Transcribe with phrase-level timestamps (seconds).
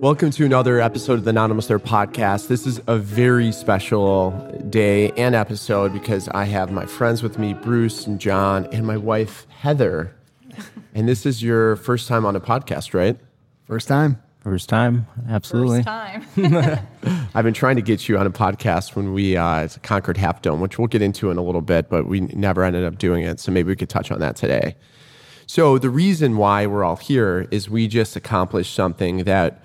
[0.00, 2.48] Welcome to another episode of the Anonymous There podcast.
[2.48, 4.30] This is a very special
[4.68, 8.98] day and episode because I have my friends with me, Bruce and John, and my
[8.98, 10.14] wife, Heather.
[10.94, 13.18] And this is your first time on a podcast, right?
[13.64, 14.22] First time.
[14.40, 15.82] First time, absolutely.
[15.82, 16.86] First time.
[17.34, 20.60] I've been trying to get you on a podcast when we uh, conquered Half Dome,
[20.60, 23.40] which we'll get into in a little bit, but we never ended up doing it.
[23.40, 24.76] So maybe we could touch on that today.
[25.46, 29.62] So the reason why we're all here is we just accomplished something that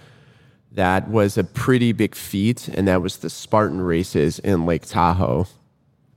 [0.71, 5.45] that was a pretty big feat, and that was the Spartan races in Lake Tahoe.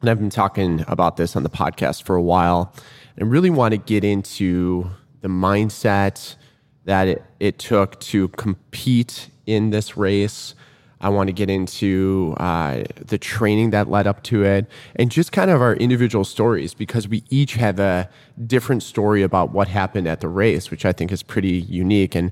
[0.01, 2.73] And I've been talking about this on the podcast for a while,
[3.17, 4.91] and really want to get into
[5.23, 6.37] the mindset
[6.85, 10.55] that it, it took to compete in this race.
[11.01, 15.33] I want to get into uh, the training that led up to it and just
[15.33, 18.09] kind of our individual stories because we each have a
[18.47, 22.15] different story about what happened at the race, which I think is pretty unique.
[22.15, 22.31] And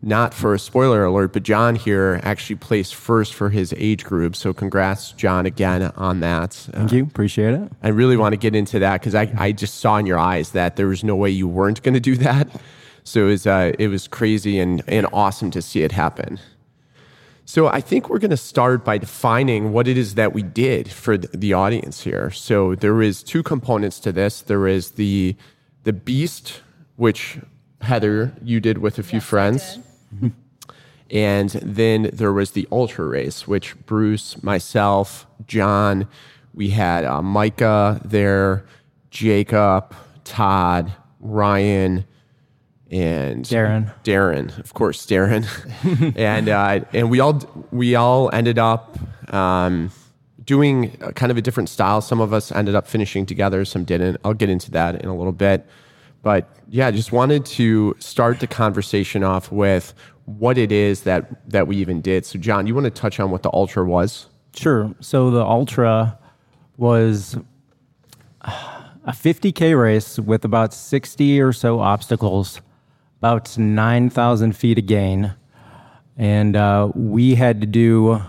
[0.00, 4.36] not for a spoiler alert, but John here actually placed first for his age group.
[4.36, 6.52] So congrats, John, again on that.
[6.52, 7.02] Thank you.
[7.02, 7.72] Appreciate it.
[7.82, 10.50] I really want to get into that because I, I just saw in your eyes
[10.52, 12.48] that there was no way you weren't going to do that.
[13.02, 16.38] So it was, uh, it was crazy and, and awesome to see it happen.
[17.44, 20.92] So I think we're going to start by defining what it is that we did
[20.92, 22.30] for the audience here.
[22.30, 24.42] So there is two components to this.
[24.42, 25.34] There is the
[25.84, 26.60] the beast,
[26.96, 27.38] which
[27.80, 29.78] Heather you did with a few Yes, I friends.
[31.10, 36.06] And then there was the ultra race, which Bruce, myself, John,
[36.52, 38.66] we had uh, Micah there,
[39.10, 42.04] Jacob, Todd, Ryan,
[42.90, 43.92] and Darren.
[44.04, 45.46] Darren, of course, Darren,
[46.16, 48.98] and uh, and we all we all ended up
[49.32, 49.90] um,
[50.44, 52.00] doing kind of a different style.
[52.00, 54.18] Some of us ended up finishing together, some didn't.
[54.24, 55.66] I'll get into that in a little bit,
[56.22, 61.66] but yeah, just wanted to start the conversation off with what it is that that
[61.66, 62.26] we even did.
[62.26, 64.26] So, John, you want to touch on what the ultra was?
[64.58, 64.92] Sure.
[65.00, 66.18] So the Ultra
[66.76, 67.36] was
[68.42, 72.60] a 50K race with about 60 or so obstacles,
[73.20, 75.34] about 9,000 feet of gain.
[76.16, 78.20] And uh, we had to do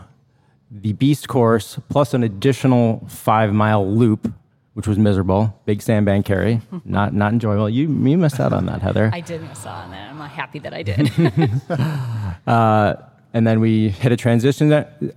[0.69, 4.31] the beast course plus an additional five mile loop,
[4.79, 5.53] which was miserable.
[5.65, 7.69] Big sandbag carry, not, not enjoyable.
[7.69, 9.09] You, you missed out on that, Heather.
[9.11, 10.09] I did miss out on that.
[10.09, 11.11] I'm not happy that I did.
[13.33, 14.71] and then we hit a transition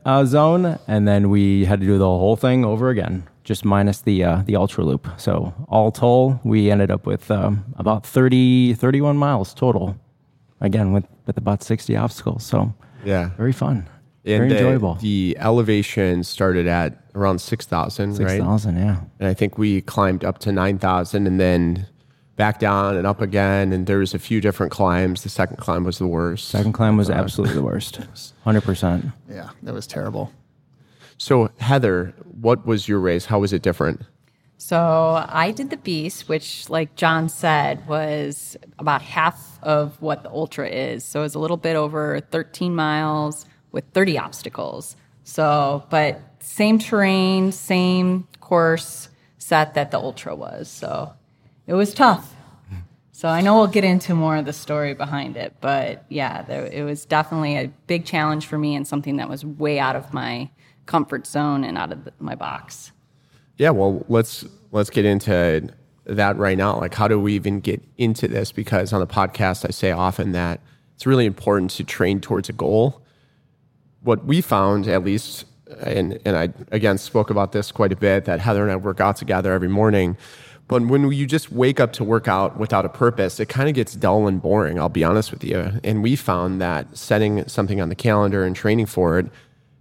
[0.05, 4.00] uh, zone, and then we had to do the whole thing over again, just minus
[4.03, 5.06] the uh, the ultra loop.
[5.17, 9.97] So all told, we ended up with um, about 30, 31 miles total.
[10.61, 12.44] Again, with with about sixty obstacles.
[12.44, 12.75] So
[13.05, 13.31] Yeah.
[13.37, 13.89] very fun,
[14.25, 14.94] And very the, enjoyable.
[14.94, 18.41] The elevation started at around six thousand, Six right?
[18.41, 19.00] thousand, yeah.
[19.19, 21.87] and I think we climbed up to 9,000 and then
[22.37, 23.73] back down and up again.
[23.73, 25.23] And there was a few different climbs.
[25.23, 26.49] The second climb was the worst.
[26.49, 28.00] Second climb was uh, absolutely the worst,
[28.45, 29.06] hundred percent.
[29.31, 30.33] Yeah, that was terrible.
[31.19, 33.27] So, Heather, what was your race?
[33.27, 34.03] How was it different?
[34.56, 40.31] so I did the beast, which, like John said, was about half of what the
[40.31, 41.05] ultra is.
[41.05, 44.94] So it was a little bit over 13 miles with 30 obstacles.
[45.25, 49.08] So, but same terrain, same course
[49.38, 50.69] set that the ultra was.
[50.69, 51.12] So
[51.66, 52.34] it was tough.
[53.12, 56.66] So I know we'll get into more of the story behind it, but yeah, there,
[56.66, 60.12] it was definitely a big challenge for me and something that was way out of
[60.12, 60.50] my
[60.86, 62.91] comfort zone and out of the, my box.
[63.58, 65.69] Yeah, well, let's let's get into
[66.04, 66.81] that right now.
[66.81, 68.50] Like, how do we even get into this?
[68.50, 70.60] Because on the podcast, I say often that
[70.97, 73.02] it's really important to train towards a goal.
[74.00, 75.44] What we found, at least,
[75.81, 79.00] and and I again spoke about this quite a bit, that Heather and I work
[79.00, 80.16] out together every morning.
[80.69, 83.75] But when you just wake up to work out without a purpose, it kind of
[83.75, 84.78] gets dull and boring.
[84.78, 85.72] I'll be honest with you.
[85.84, 89.27] And we found that setting something on the calendar and training for it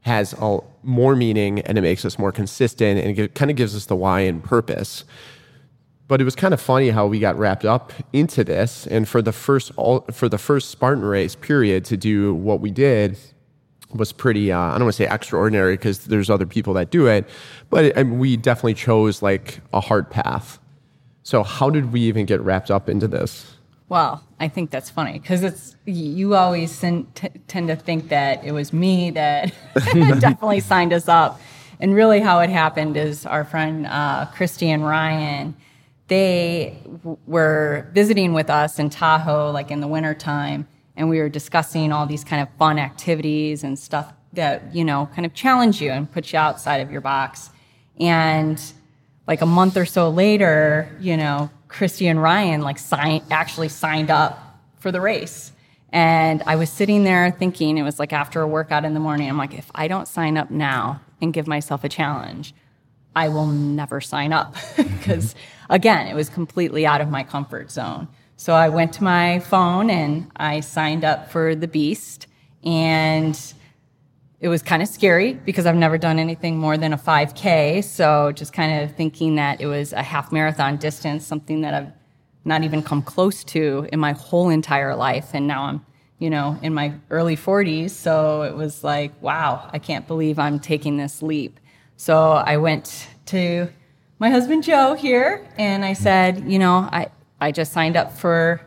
[0.01, 3.75] has all more meaning and it makes us more consistent and it kind of gives
[3.75, 5.05] us the why and purpose.
[6.07, 9.21] But it was kind of funny how we got wrapped up into this, and for
[9.21, 13.17] the first all, for the first Spartan race period to do what we did
[13.93, 14.51] was pretty.
[14.51, 17.27] Uh, I don't want to say extraordinary because there's other people that do it,
[17.69, 20.59] but I mean, we definitely chose like a hard path.
[21.23, 23.55] So how did we even get wrapped up into this?
[23.89, 27.03] Well, I think that's funny because it's you always t-
[27.47, 31.41] tend to think that it was me that definitely signed us up,
[31.79, 35.55] and really how it happened is our friend uh, Christy and Ryan,
[36.07, 40.67] they w- were visiting with us in Tahoe like in the wintertime,
[41.01, 45.09] and we were discussing all these kind of fun activities and stuff that you know
[45.15, 47.49] kind of challenge you and put you outside of your box,
[47.99, 48.61] and
[49.27, 54.11] like a month or so later, you know, Christy and Ryan like signed actually signed
[54.11, 55.51] up for the race.
[55.89, 59.27] And I was sitting there thinking, it was like after a workout in the morning,
[59.27, 62.53] I'm like, if I don't sign up now and give myself a challenge,
[63.13, 64.55] I will never sign up.
[64.77, 65.35] Because
[65.69, 68.07] again, it was completely out of my comfort zone.
[68.41, 72.25] So I went to my phone and I signed up for the Beast.
[72.63, 73.39] And
[74.39, 77.83] it was kind of scary because I've never done anything more than a 5K.
[77.83, 81.91] So just kind of thinking that it was a half marathon distance, something that I've
[82.43, 85.35] not even come close to in my whole entire life.
[85.35, 85.85] And now I'm,
[86.17, 87.91] you know, in my early 40s.
[87.91, 91.59] So it was like, wow, I can't believe I'm taking this leap.
[91.95, 93.69] So I went to
[94.17, 97.09] my husband Joe here and I said, you know, I,
[97.41, 98.61] I just signed up for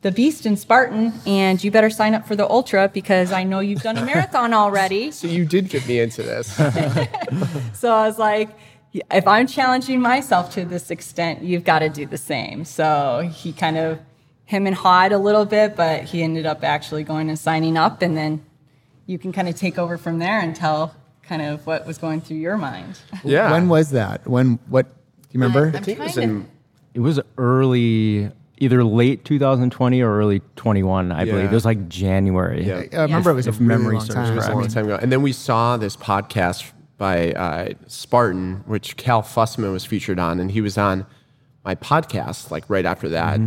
[0.00, 3.60] the Beast in Spartan, and you better sign up for the Ultra because I know
[3.60, 5.10] you've done a marathon already.
[5.10, 6.46] So you did get me into this.
[7.74, 8.50] so I was like,
[8.92, 12.64] if I'm challenging myself to this extent, you've got to do the same.
[12.64, 13.98] So he kind of
[14.46, 18.00] him and hawed a little bit, but he ended up actually going and signing up,
[18.00, 18.44] and then
[19.06, 22.20] you can kind of take over from there and tell kind of what was going
[22.20, 22.98] through your mind.
[23.24, 23.50] Yeah.
[23.50, 24.26] When was that?
[24.26, 24.58] When?
[24.68, 24.86] What?
[24.86, 24.92] Do
[25.32, 25.66] you remember?
[25.68, 26.48] I'm I think it was to- in
[26.96, 31.32] It was early, either late 2020 or early 21, I Yeah.
[31.32, 31.44] believe.
[31.52, 32.64] It was like January.
[32.64, 32.84] Yeah.
[32.94, 34.32] I remember it was If a really memory long serves time.
[34.32, 34.98] It was a long time ago.
[35.00, 40.40] And then we saw this podcast by uh, Spartan, which Cal Fussman was featured on,
[40.40, 41.04] and he was on
[41.66, 43.38] my podcast like right after that.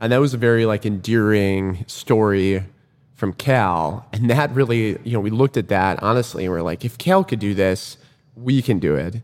[0.00, 2.64] And that was a very like endearing story
[3.12, 4.06] from Cal.
[4.14, 7.22] And that really, you know, we looked at that honestly and we're like, if Cal
[7.22, 7.98] could do this,
[8.34, 9.16] we can do it.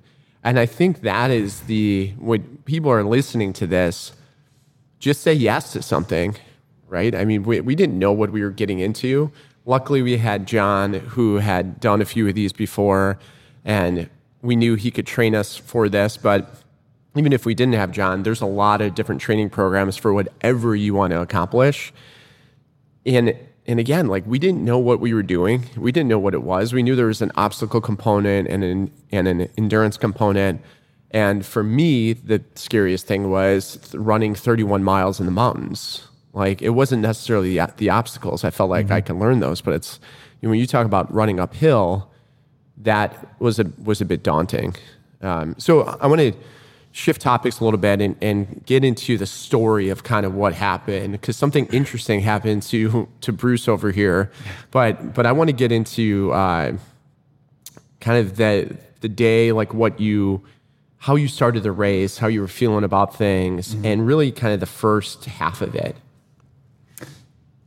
[0.43, 4.13] And I think that is the when people are listening to this,
[4.99, 6.37] just say yes to something,
[6.89, 7.15] right?
[7.15, 9.33] I mean, we, we didn't know what we were getting into.
[9.67, 13.19] Luckily, we had John, who had done a few of these before,
[13.65, 14.09] and
[14.43, 16.17] we knew he could train us for this.
[16.17, 16.63] But
[17.17, 20.75] even if we didn't have John, there's a lot of different training programs for whatever
[20.75, 21.93] you want to accomplish.
[23.05, 23.37] And
[23.71, 25.65] and again, like we didn't know what we were doing.
[25.77, 26.73] We didn't know what it was.
[26.73, 30.61] We knew there was an obstacle component and an and an endurance component.
[31.13, 36.07] And for me, the scariest thing was running 31 miles in the mountains.
[36.33, 38.43] Like it wasn't necessarily the, the obstacles.
[38.43, 40.01] I felt like I can learn those, but it's
[40.41, 42.11] you know, when you talk about running uphill,
[42.79, 44.75] that was a was a bit daunting.
[45.23, 46.33] Um, so I want to
[46.93, 50.53] shift topics a little bit and, and get into the story of kind of what
[50.55, 54.31] happened because something interesting happened to to Bruce over here,
[54.71, 56.73] but but I want to get into uh,
[58.01, 60.43] kind of the the day, like what you
[60.99, 64.61] how you started the race, how you were feeling about things, and really kind of
[64.61, 65.97] the first half of it.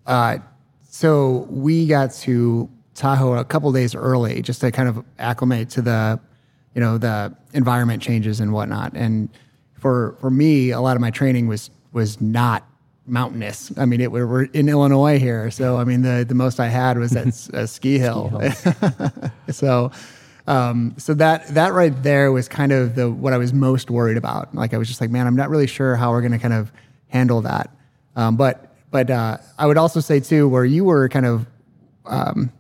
[0.06, 0.38] Uh,
[0.90, 5.81] so we got to Tahoe a couple days early just to kind of acclimate to
[5.81, 6.19] the,
[6.75, 8.94] you know, the environment changes and whatnot.
[8.96, 9.30] And
[9.80, 12.68] for for me, a lot of my training was was not
[13.06, 13.72] mountainous.
[13.78, 16.68] I mean, it, we we're in Illinois here, so I mean the the most I
[16.68, 18.42] had was at a ski hill.
[19.52, 19.92] so.
[20.46, 24.18] Um, so that that right there was kind of the what I was most worried
[24.18, 24.54] about.
[24.54, 26.54] Like I was just like, man, I'm not really sure how we're going to kind
[26.54, 26.69] of
[27.08, 27.69] handle that.
[28.18, 31.48] Um, but but uh, I would also say too, where you were kind of
[32.06, 32.52] um,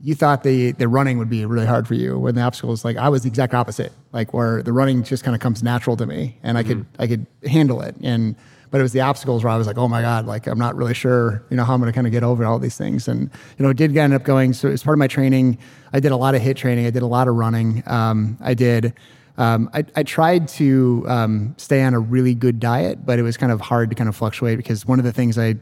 [0.00, 2.84] you thought the the running would be really hard for you when the obstacle obstacles
[2.84, 5.96] like I was the exact opposite like where the running just kind of comes natural
[5.96, 7.96] to me and I could I could handle it.
[8.02, 8.36] And
[8.70, 10.76] but it was the obstacles where I was like oh my god like I'm not
[10.76, 13.08] really sure you know how I'm going to kind of get over all these things.
[13.08, 15.58] And you know it did end up going so as part of my training
[15.92, 18.54] I did a lot of HIIT training I did a lot of running um, I
[18.54, 18.92] did
[19.38, 23.38] um, I, I tried to um, stay on a really good diet but it was
[23.38, 25.56] kind of hard to kind of fluctuate because one of the things I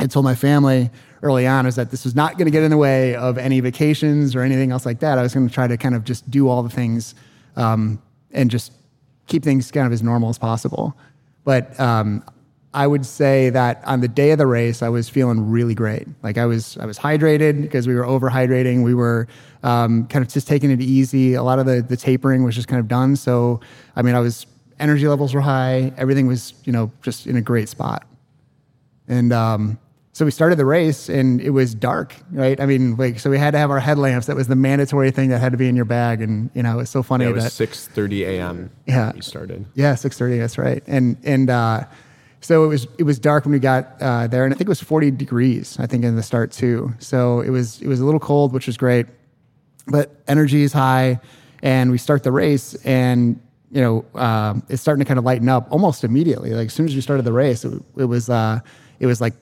[0.00, 0.90] I told my family
[1.22, 3.60] early on is that this was not going to get in the way of any
[3.60, 5.18] vacations or anything else like that.
[5.18, 7.14] I was going to try to kind of just do all the things
[7.56, 8.00] um,
[8.32, 8.72] and just
[9.26, 10.96] keep things kind of as normal as possible.
[11.44, 12.24] But um,
[12.72, 16.08] I would say that on the day of the race, I was feeling really great.
[16.22, 18.82] Like I was, I was hydrated because we were overhydrating.
[18.82, 19.28] We were
[19.62, 21.34] um, kind of just taking it easy.
[21.34, 23.16] A lot of the the tapering was just kind of done.
[23.16, 23.60] So
[23.96, 24.46] I mean, I was
[24.78, 25.92] energy levels were high.
[25.98, 28.06] Everything was you know just in a great spot.
[29.10, 29.78] And um,
[30.12, 32.60] so we started the race and it was dark, right?
[32.60, 34.26] I mean, like, so we had to have our headlamps.
[34.26, 36.20] That was the mandatory thing that had to be in your bag.
[36.20, 38.70] And, you know, it's so funny It was that, six thirty a.m.
[38.86, 39.12] Yeah.
[39.14, 39.66] we started.
[39.74, 40.82] yeah, 630, that's right.
[40.88, 41.84] And, and, uh,
[42.40, 44.70] so it was, it was dark when we got, uh, there and I think it
[44.70, 46.92] was 40 degrees, I think in the start too.
[46.98, 49.06] So it was, it was a little cold, which was great,
[49.86, 51.20] but energy is high
[51.62, 53.40] and we start the race and,
[53.70, 56.50] you know, um, it's starting to kind of lighten up almost immediately.
[56.50, 58.58] Like as soon as we started the race, it, it was, uh,
[58.98, 59.34] it was like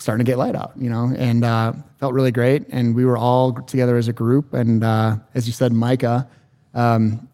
[0.00, 2.66] starting to get light out, you know, and uh, felt really great.
[2.70, 4.52] And we were all together as a group.
[4.54, 6.28] And uh, as you said, Micah,
[6.74, 7.28] um,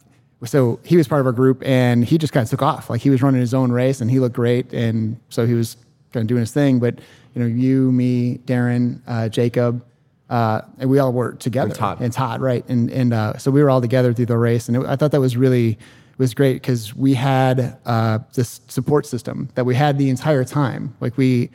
[0.45, 2.91] so he was part of our group and he just kind of took off.
[2.91, 4.73] Like he was running his own race and he looked great.
[4.73, 5.77] And so he was
[6.13, 6.79] kind of doing his thing.
[6.79, 7.01] But,
[7.35, 9.85] you know, you, me, Darren, uh, Jacob,
[10.29, 11.69] uh, and we all were together.
[11.69, 12.01] And Todd.
[12.01, 12.69] And Todd, right?
[12.69, 15.13] And and uh, so we were all together through the race, and it, I thought
[15.13, 15.79] that was really
[16.19, 20.97] was great because we had uh, this support system that we had the entire time.
[21.01, 21.51] Like we,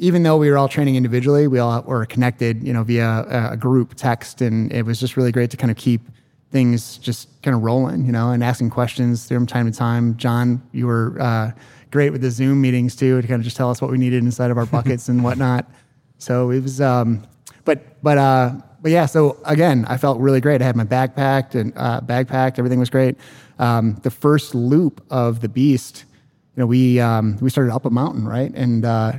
[0.00, 3.56] even though we were all training individually, we all were connected, you know, via a,
[3.56, 6.00] group text, and it was just really great to kind of keep
[6.50, 10.16] things just kind of rolling, you know, and asking questions from time to time.
[10.16, 11.52] John, you were uh,
[11.90, 14.24] great with the Zoom meetings too, to kind of just tell us what we needed
[14.24, 15.70] inside of our buckets and whatnot.
[16.16, 17.26] So it was, um,
[17.66, 19.04] but but uh, but yeah.
[19.04, 20.62] So again, I felt really great.
[20.62, 22.58] I had my bag packed and uh, bag packed.
[22.58, 23.16] Everything was great.
[23.58, 26.06] Um, the first loop of the Beast,
[26.56, 28.50] you know, we um, we started up a mountain, right?
[28.54, 29.12] And uh,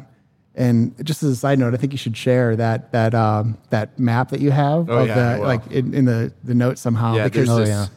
[0.55, 3.98] and just as a side note, I think you should share that that um, that
[3.98, 7.15] map that you have Oh, of yeah, the like in, in the the notes somehow.
[7.15, 7.88] Yeah, because there's this, yeah.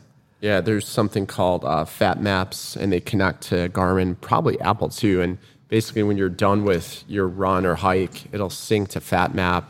[0.41, 0.61] yeah.
[0.61, 5.21] there's something called uh, Fat Maps, and they connect to Garmin, probably Apple too.
[5.21, 9.69] And basically, when you're done with your run or hike, it'll sync to Fat Map,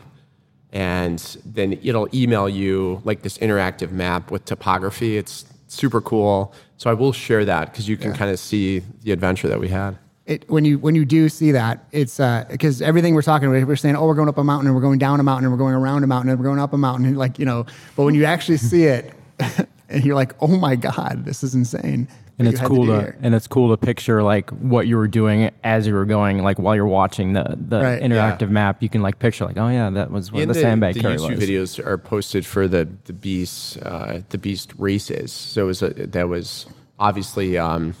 [0.71, 5.17] and then it'll email you like this interactive map with topography.
[5.17, 6.53] It's super cool.
[6.77, 9.69] So I will share that because you can kind of see the adventure that we
[9.69, 9.97] had.
[10.25, 12.17] It, when you when you do see that, it's
[12.49, 14.81] because everything we're talking about, we're saying, oh, we're going up a mountain, and we're
[14.81, 16.77] going down a mountain, and we're going around a mountain, and we're going up a
[16.77, 17.65] mountain, and like you know.
[17.95, 19.13] But when you actually see it,
[19.89, 22.07] and you're like, oh my god, this is insane.
[22.39, 25.51] and it's cool do to, and it's cool to picture like what you were doing
[25.63, 28.01] as you were going like while you're watching the the Right.
[28.01, 30.95] interactive map you can like picture like oh yeah that was where And the, sandbag
[30.95, 35.31] the carry YouTube was videos are posted for the the beast uh, the beast races.
[35.31, 36.65] So it was a, that was
[36.99, 37.93] obviously um,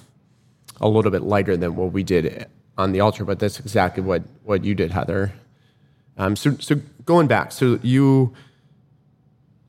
[0.81, 4.23] a little bit lighter than what we did on the ultra, but that's exactly what
[4.43, 5.33] what you did, Heather.
[6.17, 8.33] Um, so so going back, so you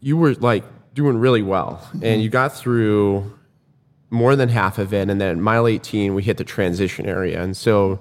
[0.00, 2.04] you were like doing really well, Mm-hmm.
[2.04, 3.32] and you got through
[4.10, 7.56] more than half of it, and then mile 18 we hit the transition area, and
[7.56, 8.00] so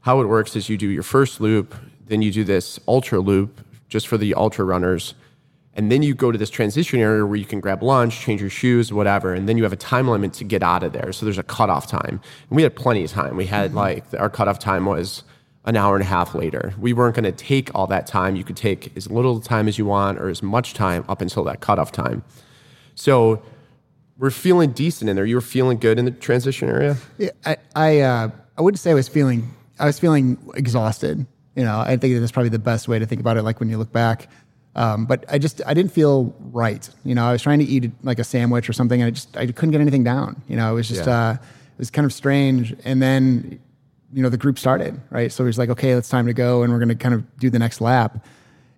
[0.00, 1.74] how it works is you do your first loop,
[2.06, 5.14] then you do this ultra loop just for the ultra runners,
[5.74, 8.50] and then you go to this transition area where you can grab lunch, change your
[8.50, 11.12] shoes, whatever, and then you have a time limit to get out of there.
[11.12, 13.36] So there's a cutoff time, and we had plenty of time.
[13.36, 15.24] We had like our cutoff time was
[15.64, 16.74] an hour and a half later.
[16.78, 18.36] We weren't going to take all that time.
[18.36, 21.42] You could take as little time as you want or as much time up until
[21.44, 22.22] that cutoff time.
[22.94, 23.42] So
[24.18, 25.24] we're feeling decent in there.
[25.24, 26.96] You were feeling good in the transition area.
[27.18, 31.26] Yeah, I I, uh, I wouldn't say I was feeling I was feeling exhausted.
[31.56, 33.42] You know, I think that's probably the best way to think about it.
[33.42, 34.28] Like when you look back,
[34.76, 36.88] um, but I just I didn't feel right.
[37.04, 39.36] You know, I was trying to eat like a sandwich or something, and I just
[39.36, 40.42] I couldn't get anything down.
[40.48, 41.30] You know, it was just Yeah.
[41.30, 42.74] uh, it was kind of strange.
[42.84, 43.60] And then
[44.12, 46.62] you know the group started right, so it was like okay, it's time to go,
[46.62, 48.24] and we're going to kind of do the next lap.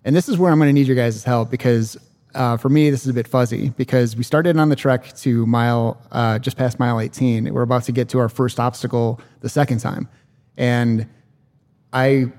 [0.05, 1.97] And this is where I'm going to need your guys' help because
[2.35, 5.45] uh, for me, this is a bit fuzzy because we started on the trek to
[5.47, 7.51] mile, uh, just past mile 18.
[7.53, 10.07] We're about to get to our first obstacle the second time.
[10.55, 11.07] And
[11.91, 12.31] I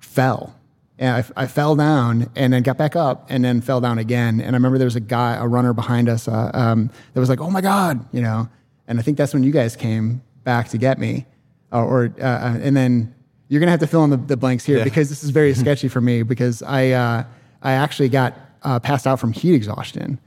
[0.00, 0.55] fell.
[0.98, 4.40] And I, I fell down and then got back up and then fell down again.
[4.40, 7.28] And I remember there was a guy, a runner behind us uh, um, that was
[7.28, 8.48] like, oh my God, you know.
[8.88, 11.26] And I think that's when you guys came back to get me.
[11.72, 13.14] Uh, or uh, uh, And then
[13.48, 14.84] you're going to have to fill in the, the blanks here Yeah.
[14.84, 17.24] because this is very sketchy for me because I, uh,
[17.62, 20.18] I actually got uh, passed out from heat exhaustion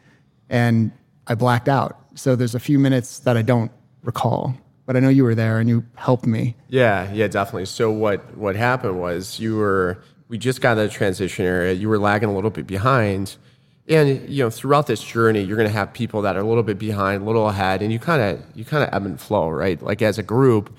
[0.50, 0.92] and
[1.28, 1.98] I blacked out.
[2.16, 3.72] So there's a few minutes that I don't
[4.04, 6.56] recall, but I know you were there and you helped me.
[6.68, 7.66] Yeah, yeah, definitely.
[7.66, 11.74] So what what happened was you were we just got out of the transition area.
[11.74, 13.36] You were lagging a little bit behind,
[13.88, 16.64] and you know throughout this journey, you're going to have people that are a little
[16.64, 19.50] bit behind, a little ahead, and you kind of you kind of ebb and flow,
[19.50, 19.82] right?
[19.82, 20.74] Like as a group,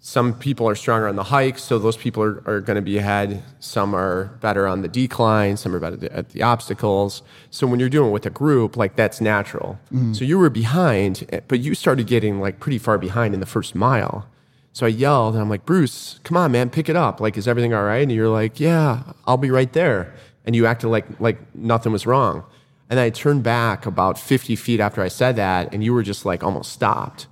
[0.00, 2.96] some people are stronger on the hike, so those people are, are going to be
[2.98, 3.44] ahead.
[3.60, 7.22] Some are better on the decline, some are better at the obstacles.
[7.50, 9.78] So when you're doing it with a group, like that's natural.
[10.14, 13.46] So you were behind, eh, but you started getting like pretty far behind in the
[13.46, 14.26] first mile.
[14.72, 17.20] So I yelled, and I'm like, Bruce, come on, man, pick it up.
[17.20, 18.02] Like, is everything all right?
[18.02, 20.14] And you're like, yeah, I'll be right there.
[20.46, 22.44] And you acted like like nothing was wrong.
[22.90, 26.24] And I turned back about 50 feet after I said that, and you were just
[26.26, 27.26] like almost stopped.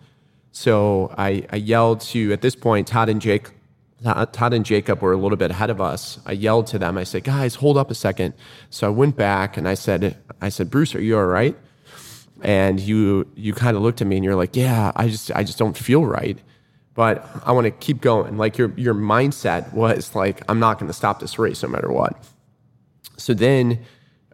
[0.53, 3.51] So I, I yelled to, at this point, Todd and Jake,
[4.03, 6.19] Todd and Jacob were a little bit ahead of us.
[6.25, 6.97] I yelled to them.
[6.97, 8.35] I said, guys, hold up a second.
[8.71, 11.57] So I went back and I said, I said, Bruce, are you all right?
[12.43, 15.45] And you, you kind of looked at me and you're like, yeah, I just, I
[15.45, 16.39] just don't feel right.
[16.95, 18.37] But I want to keep going.
[18.37, 21.91] Like your, your mindset was like, I'm not going to stop this race no matter
[21.91, 22.23] what.
[23.17, 23.81] So then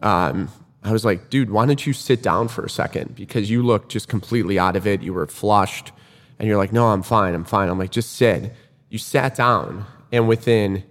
[0.01, 0.49] um,
[0.83, 3.15] I was like, dude, why don't you sit down for a second?
[3.15, 5.01] Because you look just completely out of it.
[5.01, 5.91] You were flushed.
[6.39, 7.33] And you're like, no, I'm fine.
[7.33, 7.69] I'm fine.
[7.69, 8.53] I'm like, just sit.
[8.89, 9.85] You sat down.
[10.11, 10.83] And within,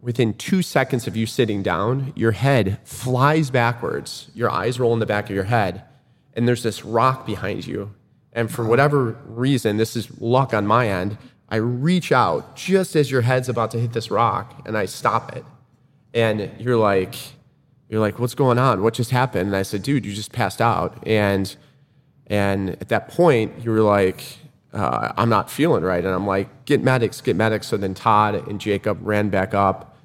[0.00, 4.30] within two seconds of you sitting down, your head flies backwards.
[4.34, 5.84] Your eyes roll in the back of your head.
[6.34, 7.94] And there's this rock behind you.
[8.34, 11.16] And for whatever reason, this is luck on my end,
[11.48, 15.36] I reach out just as your head's about to hit this rock and I stop
[15.36, 15.44] it.
[16.12, 17.14] And you're like,
[17.88, 18.82] you're like, what's going on?
[18.82, 19.48] What just happened?
[19.48, 21.06] And I said, dude, you just passed out.
[21.06, 21.54] And
[22.26, 24.24] and at that point, you were like,
[24.72, 26.04] uh, I'm not feeling right.
[26.04, 27.66] And I'm like, get medics, get medics.
[27.68, 29.96] So then Todd and Jacob ran back up,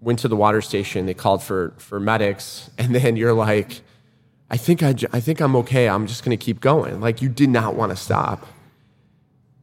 [0.00, 1.06] went to the water station.
[1.06, 3.82] They called for for medics, and then you're like,
[4.50, 5.88] I think I, I think I'm okay.
[5.88, 7.00] I'm just going to keep going.
[7.00, 8.46] Like you did not want to stop.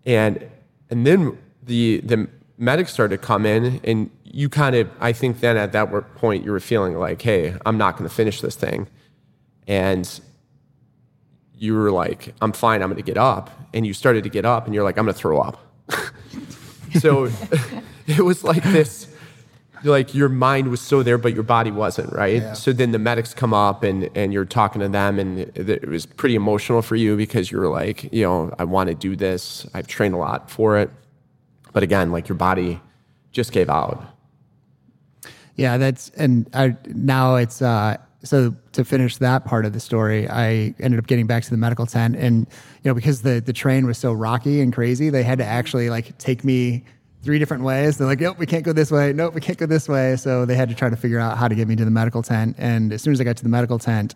[0.05, 0.47] And
[0.89, 2.27] and then the the
[2.57, 6.45] medics started to come in, and you kind of I think then at that point
[6.45, 8.87] you were feeling like, hey, I'm not going to finish this thing,
[9.67, 10.19] and
[11.57, 12.83] you were like, I'm fine.
[12.83, 15.05] I'm going to get up, and you started to get up, and you're like, I'm
[15.05, 15.59] going to throw up.
[16.99, 17.29] so
[18.07, 19.07] it was like this
[19.85, 22.41] like your mind was so there but your body wasn't right?
[22.41, 22.53] Yeah.
[22.53, 26.05] so then the medics come up and and you're talking to them and it, was
[26.05, 29.65] pretty emotional for you because you were like you know i want to do this.
[29.73, 30.89] I've trained a lot for it.
[31.73, 32.81] But again like your body
[33.31, 34.03] just gave out.
[35.55, 40.27] Yeah, that's and I now it's uh so to finish that part of the story,
[40.27, 42.47] I ended up getting back to the medical tent and
[42.83, 45.89] you know because the the train was so rocky and crazy, they had to actually
[45.89, 46.83] like take me
[47.25, 47.97] three different ways.
[47.97, 49.11] They're like, "Nope, we can't go this way.
[49.11, 51.47] Nope, we can't go this way." So they had to try to figure out how
[51.47, 52.55] to get me to the medical tent.
[52.57, 54.13] And as soon as I got to the medical tent,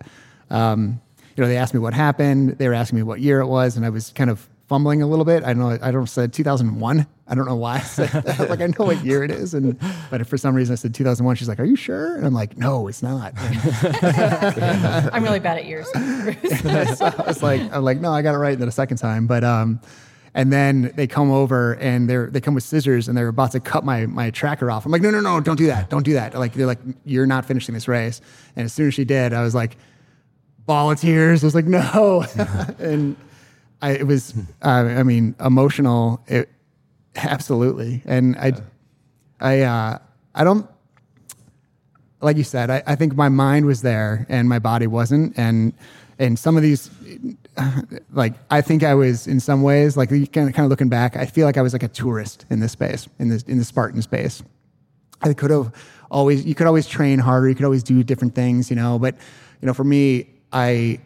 [0.49, 1.01] um,
[1.35, 2.57] you know, they asked me what happened.
[2.57, 5.07] They were asking me what year it was, and I was kind of fumbling a
[5.07, 5.43] little bit.
[5.43, 5.77] I know.
[5.81, 7.07] I don't said 2001.
[7.27, 7.77] I don't know why.
[7.77, 8.49] I said that.
[8.49, 9.77] like I know what year it is, and
[10.11, 11.35] but for some reason I said 2001.
[11.35, 15.65] She's like, "Are you sure?" And I'm like, "No, it's not." I'm really bad at
[15.65, 15.87] years.
[15.93, 19.43] so I was like, I'm like, "No, I got it right the second time." But
[19.43, 19.79] um,
[20.39, 23.59] and then they come over and they're they come with scissors and they're about to
[23.59, 24.85] cut my my tracker off.
[24.85, 25.89] I'm like, "No, no, no, don't do that.
[25.89, 28.21] Don't do that." Like they're like, "You're not finishing this race."
[28.55, 29.75] And as soon as she did, I was like,
[30.65, 31.43] ball of tears.
[31.43, 32.23] I was like, "No,"
[32.79, 33.17] and
[33.81, 36.23] I it was I mean emotional.
[36.27, 36.47] It,
[37.17, 38.53] absolutely, and I
[39.41, 39.97] I uh,
[40.33, 40.69] I don't
[42.21, 42.69] like you said.
[42.69, 45.73] I, I think my mind was there and my body wasn't, and
[46.17, 46.89] and some of these
[48.11, 51.15] like I think I was in some ways like kind of kind of looking back.
[51.15, 53.65] I feel like I was like a tourist in this space in this in the
[53.65, 54.43] Spartan space.
[55.21, 55.73] I could have
[56.11, 57.49] always you could always train harder.
[57.49, 58.99] You could always do different things, you know.
[58.99, 59.15] But
[59.61, 60.99] you know, for me, I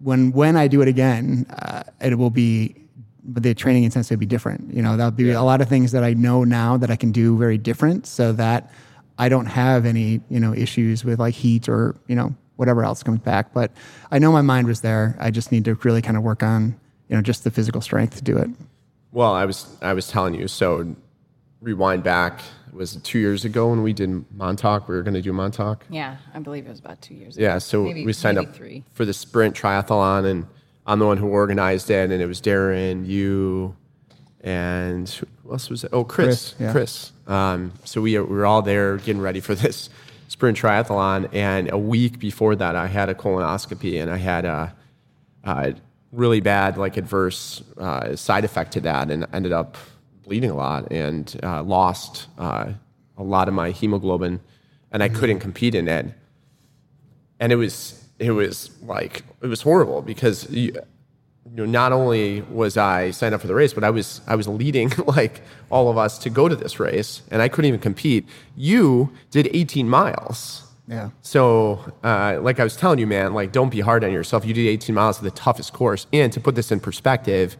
[0.00, 2.76] when when I do it again, uh, it will be
[3.24, 4.74] but the training intensity will be different.
[4.74, 7.12] You know, that'll be a lot of things that I know now that I can
[7.12, 8.72] do very different, so that
[9.18, 13.02] I don't have any you know issues with like heat or you know whatever else
[13.02, 13.52] comes back.
[13.54, 13.70] But
[14.10, 15.16] I know my mind was there.
[15.18, 16.76] I just need to really kind of work on
[17.08, 18.48] you know just the physical strength to do it.
[19.12, 20.96] well i was i was telling you so
[21.60, 25.20] rewind back it was two years ago when we did montauk we were going to
[25.20, 27.44] do montauk yeah, I believe it was about two years ago.
[27.44, 28.82] Yeah, so Maybe- we signed up three.
[28.94, 30.46] for the sprint triathlon, and
[30.86, 33.76] I'm the one who organized it, and it was Darren, you,
[34.40, 35.90] and who else was it?
[35.92, 36.72] Oh, Chris, Chris, yeah.
[36.72, 37.12] Chris.
[37.26, 39.90] Um, so we, we were all there getting ready for this
[40.32, 44.74] sprint triathlon, and a week before that, I had a colonoscopy, and I had a,
[45.44, 45.74] a
[46.10, 49.76] really bad, like adverse uh, side effect to that, and ended up
[50.24, 52.72] bleeding a lot and uh, lost uh,
[53.18, 54.40] a lot of my hemoglobin,
[54.90, 56.06] and I couldn't compete in it.
[57.38, 60.72] And it was it was like it was horrible because you,
[61.52, 64.36] you know not only was I signed up for the race, but I was I
[64.36, 67.80] was leading like all of us to go to this race, and I couldn't even
[67.80, 68.26] compete.
[68.56, 70.62] You did 18 miles.
[70.88, 71.10] Yeah.
[71.20, 74.46] So, uh, like I was telling you, man, like don't be hard on yourself.
[74.46, 77.56] You did 18 miles of the toughest course, and to put this in perspective,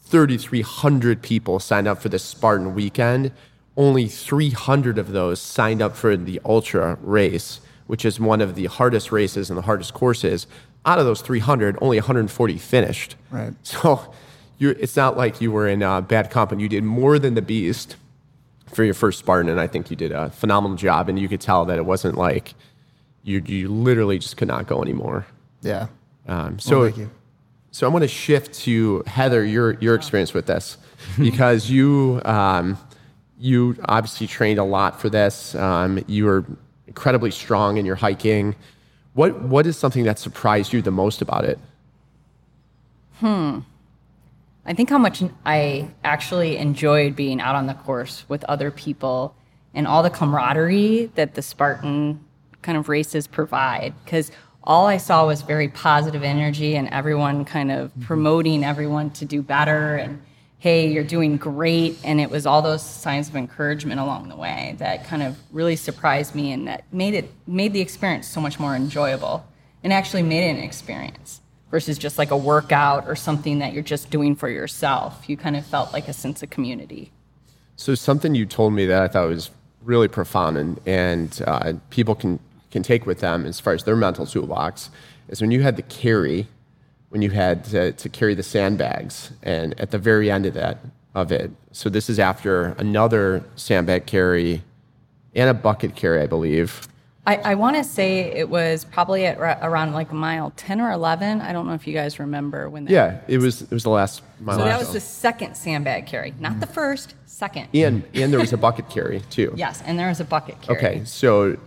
[0.00, 3.30] 3,300 people signed up for the Spartan weekend.
[3.76, 8.66] Only 300 of those signed up for the ultra race, which is one of the
[8.66, 10.48] hardest races and the hardest courses.
[10.86, 13.16] Out of those 300, only 140 finished.
[13.30, 13.52] Right.
[13.62, 14.12] So,
[14.58, 16.62] you it's not like you were in uh, bad company.
[16.62, 17.96] You did more than the beast
[18.72, 21.08] for your first Spartan, and I think you did a phenomenal job.
[21.08, 22.54] And you could tell that it wasn't like
[23.22, 25.26] you you literally just could not go anymore.
[25.62, 25.86] Yeah.
[26.28, 27.10] Um, so, Well, thank you.
[27.70, 30.76] so I'm going to shift to Heather, your your experience with this,
[31.18, 32.76] because you um,
[33.38, 35.54] you obviously trained a lot for this.
[35.54, 36.44] Um, you were
[36.86, 38.54] incredibly strong in your hiking.
[39.14, 41.58] What what is something that surprised you the most about it?
[43.14, 43.60] Hmm.
[44.64, 49.34] I think how much I actually enjoyed being out on the course with other people
[49.74, 52.24] and all the camaraderie that the Spartan
[52.62, 53.94] kind of races provide.
[54.04, 54.30] Because
[54.62, 59.42] all I saw was very positive energy and everyone kind of promoting everyone to do
[59.42, 60.22] better and,
[60.60, 61.98] hey, you're doing great.
[62.04, 65.74] And it was all those signs of encouragement along the way that kind of really
[65.74, 69.44] surprised me and that made it made the experience so much more enjoyable
[69.82, 71.40] and actually made it an experience.
[71.70, 75.28] versus just like a workout or something that you're just doing for yourself.
[75.28, 77.12] You kind of felt like a sense of community.
[77.76, 79.50] So something you told me that I thought was
[79.82, 82.38] really profound and, and uh, people can,
[82.70, 84.90] can take with them as far as their mental toolbox
[85.28, 86.48] is when you had the carry,
[87.10, 90.78] when you had to, to carry the sandbags, and at the very end of that
[91.14, 91.50] of it.
[91.72, 94.62] So this is after another sandbag carry
[95.34, 96.88] and a bucket carry, I believe.
[97.26, 101.40] I, I want to say it was probably at around like mile 10 or 11.
[101.40, 102.90] I don't know if you guys remember when that.
[102.90, 104.58] Yeah, it was it was the last mile.
[104.58, 107.68] So that was the second sandbag carry, not the first, second.
[107.74, 109.52] and and there was a bucket carry too.
[109.56, 110.78] Yes, and there was a bucket carry.
[110.78, 111.58] Okay, so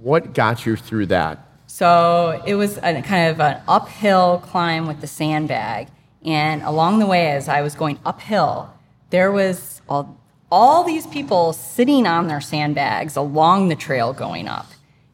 [0.00, 1.46] what got you through that?
[1.72, 5.86] So it was a kind of an uphill climb with the sandbag.
[6.24, 8.74] And along the way, as I was going uphill,
[9.10, 14.66] there was all, all these people sitting on their sandbags along the trail going up.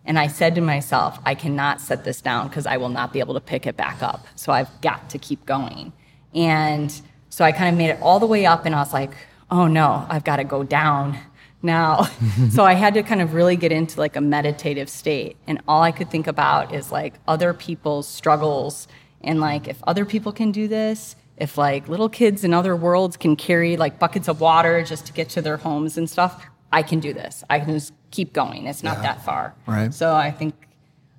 [0.07, 3.21] And I said to myself, I cannot set this down because I will not be
[3.21, 4.27] able to pick it back up.
[4.35, 5.93] So I've got to keep going.
[6.35, 6.91] And
[7.29, 9.13] so I kind of made it all the way up, and I was like,
[9.51, 11.19] oh no, I've got to go down
[11.63, 12.05] now.
[12.51, 15.37] so I had to kind of really get into like a meditative state.
[15.47, 18.89] And all I could think about is like other people's struggles.
[19.23, 23.17] And like, if other people can do this, if like little kids in other worlds
[23.17, 26.83] can carry like buckets of water just to get to their homes and stuff, I
[26.83, 27.45] can do this.
[27.51, 28.67] I can just keep going.
[28.67, 29.55] It's not that far.
[29.67, 29.93] Right.
[29.93, 30.55] So I think,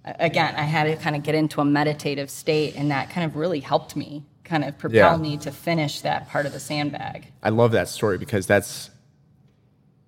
[0.06, 3.36] again, I had to kind of get into a meditative state, and that kind of
[3.36, 5.17] really helped me kind of propel Yeah.
[5.17, 7.28] me to finish that part of the sandbag.
[7.43, 8.89] I love that story because that's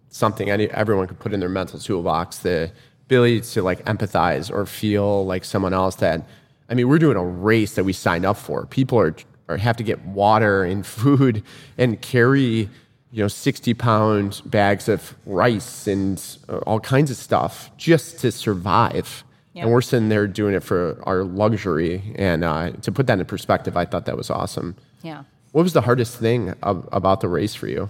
[0.09, 2.39] something any, everyone could put in their mental toolbox.
[2.39, 2.71] The
[3.05, 5.95] ability to like empathize or feel like someone else.
[5.95, 6.27] That
[6.69, 8.65] I mean, we're doing a race that we signed up for.
[8.67, 9.15] People are,
[9.47, 11.43] are have to get water and food
[11.77, 12.69] and carry
[13.11, 19.23] you know 60 pound bags of rice and all kinds of stuff just to survive.
[19.53, 19.63] Yeah.
[19.63, 22.13] And we're sitting there doing it for our luxury.
[22.15, 24.75] And uh, to put that in perspective, I thought that was awesome.
[25.01, 25.23] Yeah.
[25.51, 27.89] What was the hardest thing ab- about the race for you?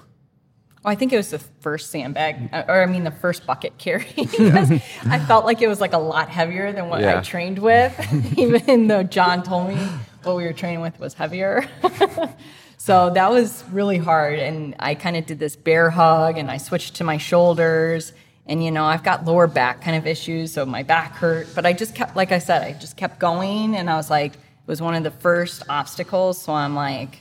[0.84, 3.78] Well, I think it was the first sandbag, uh, or I mean, the first bucket
[3.78, 4.06] carry.
[4.16, 4.72] because
[5.06, 7.20] I felt like it was like a lot heavier than what Yeah.
[7.20, 7.94] I trained with,
[8.38, 9.76] even though John told me
[10.24, 11.68] what we were training with was heavier.
[12.78, 14.40] so that was really hard.
[14.40, 18.14] And I kind of did this bear hug and I switched to my shoulders.
[18.46, 21.48] And, you know, I've got lower back kind of issues, so my back hurt.
[21.54, 23.76] But I just kept, like I said, I just kept going.
[23.76, 26.42] And I was like, it was one of the first obstacles.
[26.42, 27.20] So I'm like,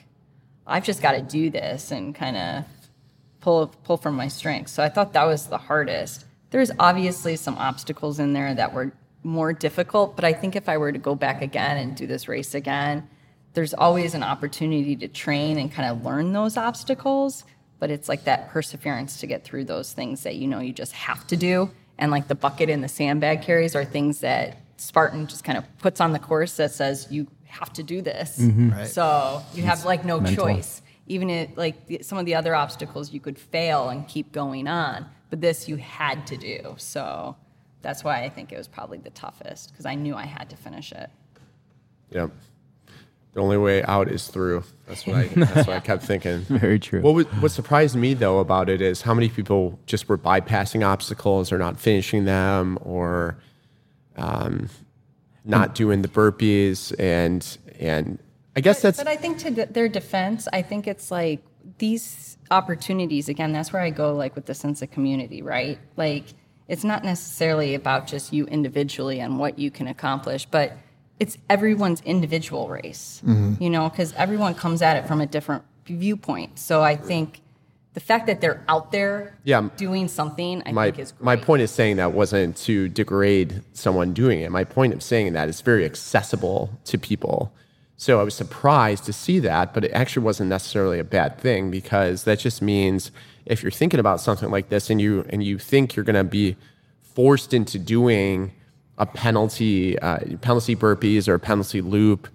[0.67, 2.65] I've just got to do this and kind of
[3.41, 4.73] pull pull from my strengths.
[4.73, 6.25] So I thought that was the hardest.
[6.51, 10.79] There's obviously some obstacles in there that were more difficult, but I think if I
[10.79, 13.09] were to go back again and do this race again,
[13.55, 17.45] there's always an opportunity to train and kind of learn those obstacles,
[17.79, 20.93] but it's like that perseverance to get through those things that you know you just
[20.93, 21.71] have to do.
[21.99, 25.65] And like the bucket and the sandbag carries are things that Spartan just kind of
[25.79, 28.39] puts on the course that says you have to do this.
[28.39, 28.71] Mm-hmm.
[28.71, 28.87] Right.
[28.87, 30.45] So you have like no mental.
[30.45, 30.83] choice.
[31.09, 34.69] Even it like the, some of the other obstacles, you could fail and keep going
[34.69, 36.75] on, but this you had to do.
[36.77, 37.37] So
[37.83, 40.57] that's why I think it was probably the toughest because I knew I had to
[40.57, 41.11] finish it.
[42.11, 42.31] Yep.
[43.35, 44.65] The only way out is through.
[44.87, 45.27] That's what I.
[45.35, 46.41] That's what I kept thinking.
[46.41, 47.03] Very true.
[47.03, 50.85] What was, what surprised me though about it is how many people just were bypassing
[50.85, 53.39] obstacles or not finishing them or
[54.17, 54.69] um,
[55.45, 58.19] not doing the burpees and and
[58.59, 61.41] I guess that's But I think to their defense, I think it's like
[61.79, 63.53] these opportunities again.
[63.53, 65.79] That's where I go like with the sense of community, right?
[65.97, 66.25] Like
[66.67, 70.73] it's not necessarily about just you individually and what you can accomplish, but
[71.21, 73.63] it's everyone's individual race, mm-hmm.
[73.63, 76.59] you know, because everyone comes at it from a different viewpoint.
[76.59, 77.41] So I think
[77.95, 79.69] the fact that they're out there Yeah.
[79.77, 81.25] doing something, I my think is great.
[81.25, 84.51] my point is saying that wasn't to degrade someone doing it.
[84.51, 87.53] My point of saying that is very accessible to people.
[88.01, 91.69] So I was surprised to see that, but it actually wasn't necessarily a bad thing
[91.69, 93.11] because that just means
[93.45, 96.23] if you're thinking about something like this and you and you think you're going to
[96.23, 96.57] be
[97.03, 98.53] forced into doing
[98.99, 102.29] a penalty uh, penalty burpees or a penalty loop,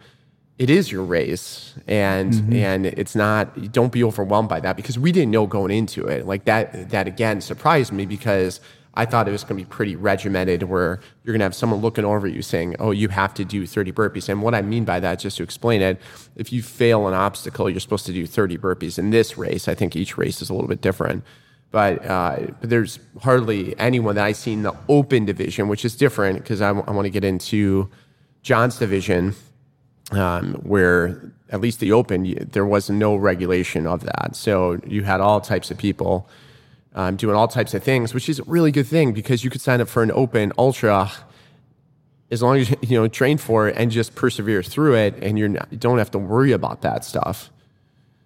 [0.58, 1.74] it is your race.
[1.88, 6.06] And and it's not don't be overwhelmed by that because we didn't know going into
[6.08, 6.28] it.
[6.28, 8.60] Like that that again surprised me because
[8.94, 11.82] i thought it was going to be pretty regimented where you're going to have someone
[11.82, 14.30] looking over you saying oh you have to do 30 burpees.
[14.30, 16.00] And what i mean by that just to explain it
[16.36, 19.68] if you fail an obstacle you're supposed to do 30 burpees in this race.
[19.68, 21.24] I think each race is a little bit different.
[21.72, 25.96] But, uh, but there's hardly anyone that I see in the open division, which is
[25.96, 27.90] different because I, want to get into
[28.44, 29.34] John's division,
[30.12, 34.36] um, where at least the open, there was no regulation of that.
[34.36, 36.30] So you had all types of people
[36.96, 39.62] um, doing all types of things, which is a really good thing because you could
[39.62, 41.12] sign up for an open ultra
[42.32, 45.50] as long as you know train for it and just persevere through it, and you're
[45.50, 47.50] not, you don't have to worry about that stuff.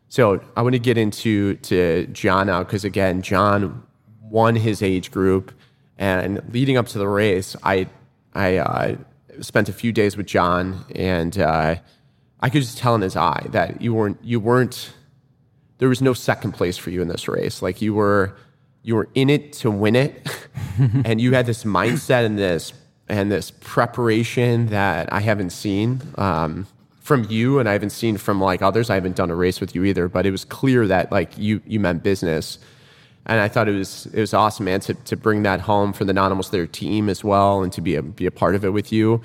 [0.10, 3.84] So I want to get into to John now because again, John
[4.22, 5.52] won his age group,
[5.98, 7.88] and leading up to the race, I
[8.34, 8.96] I uh,
[9.42, 11.76] spent a few days with John, and uh,
[12.40, 14.94] I could just tell in his eye that you weren't you weren't
[15.80, 17.62] there was no second place for you in this race.
[17.62, 18.36] Like you were
[18.88, 20.26] you were in it to win it,
[21.04, 22.72] and you had this mindset and this
[23.10, 26.02] and this preparation that I haven't seen.
[26.18, 26.68] Um,
[27.02, 28.90] from you and I haven't seen from like others.
[28.90, 31.62] I haven't done a race with you either, but it was clear that like you
[31.66, 32.60] you meant business.
[33.26, 36.06] And I thought it was it was awesome, man, to, to bring that home for
[36.06, 38.64] the non almost their team as well and to be a be a part of
[38.64, 39.22] it with you.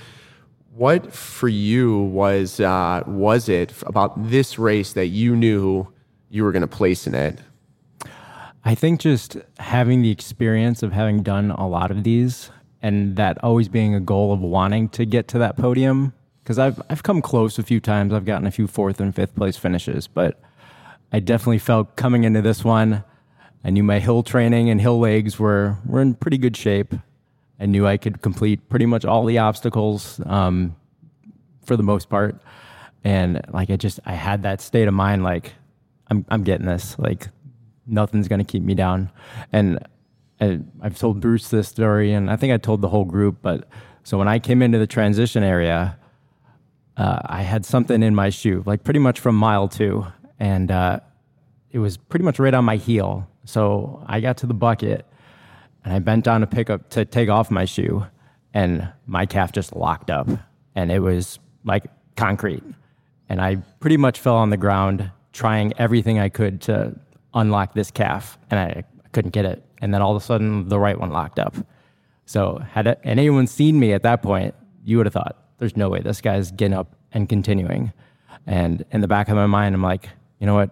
[0.74, 5.86] What for you was uh, was it about this race that you knew
[6.30, 7.38] you were going to place in it?
[8.64, 13.42] I think just having the experience of having done a lot of these and that
[13.42, 17.22] always being a goal of wanting to get to that podium because I've I've come
[17.22, 18.12] close a few times.
[18.12, 20.40] I've gotten a few fourth and fifth place finishes, but
[21.12, 23.04] I definitely felt coming into this one,
[23.64, 26.94] I knew my hill training and hill legs were were in pretty good shape.
[27.60, 30.74] I knew I could complete pretty much all the obstacles um,
[31.64, 32.40] for the most part,
[33.04, 35.52] and like I just I had that state of mind like
[36.08, 37.28] I'm I'm getting this like
[37.86, 39.10] nothing's gonna keep me down,
[39.52, 39.78] and
[40.40, 43.68] I, I've told Bruce this story, and I think I told the whole group, but.
[44.04, 45.96] So when I came into the transition area,
[46.96, 50.06] uh, I had something in my shoe, like pretty much from mile two,
[50.40, 51.00] and uh,
[51.70, 53.28] it was pretty much right on my heel.
[53.44, 55.06] So I got to the bucket,
[55.84, 58.04] and I bent down to pick up to take off my shoe,
[58.52, 60.28] and my calf just locked up,
[60.74, 61.84] and it was like
[62.16, 62.64] concrete,
[63.28, 66.98] and I pretty much fell on the ground trying everything I could to
[67.34, 70.78] unlock this calf, and I couldn't get it, and then all of a sudden the
[70.78, 71.54] right one locked up.
[72.24, 76.00] So had anyone seen me at that point, you would have thought there's no way
[76.00, 77.92] this guy's getting up and continuing.
[78.46, 80.70] And in the back of my mind, I'm like, you know what?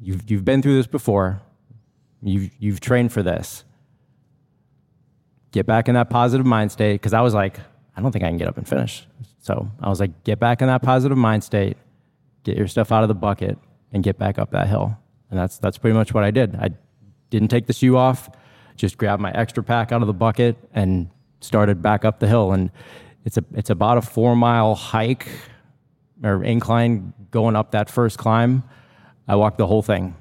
[0.00, 1.42] You've, you've been through this before.
[2.22, 3.64] You've, you've trained for this.
[5.52, 6.94] Get back in that positive mind state.
[6.94, 7.58] Because I was like,
[7.96, 9.06] I don't think I can get up and finish.
[9.40, 11.76] So I was like, get back in that positive mind state,
[12.44, 13.58] get your stuff out of the bucket,
[13.92, 14.96] and get back up that hill.
[15.30, 16.56] And that's, that's pretty much what I did.
[16.56, 16.70] I
[17.30, 18.30] didn't take the shoe off,
[18.76, 21.10] just grabbed my extra pack out of the bucket and
[21.40, 22.52] started back up the hill.
[22.52, 22.70] And
[23.24, 25.28] it's a it's about a four mile hike
[26.22, 28.62] or incline going up that first climb.
[29.26, 30.16] I walked the whole thing,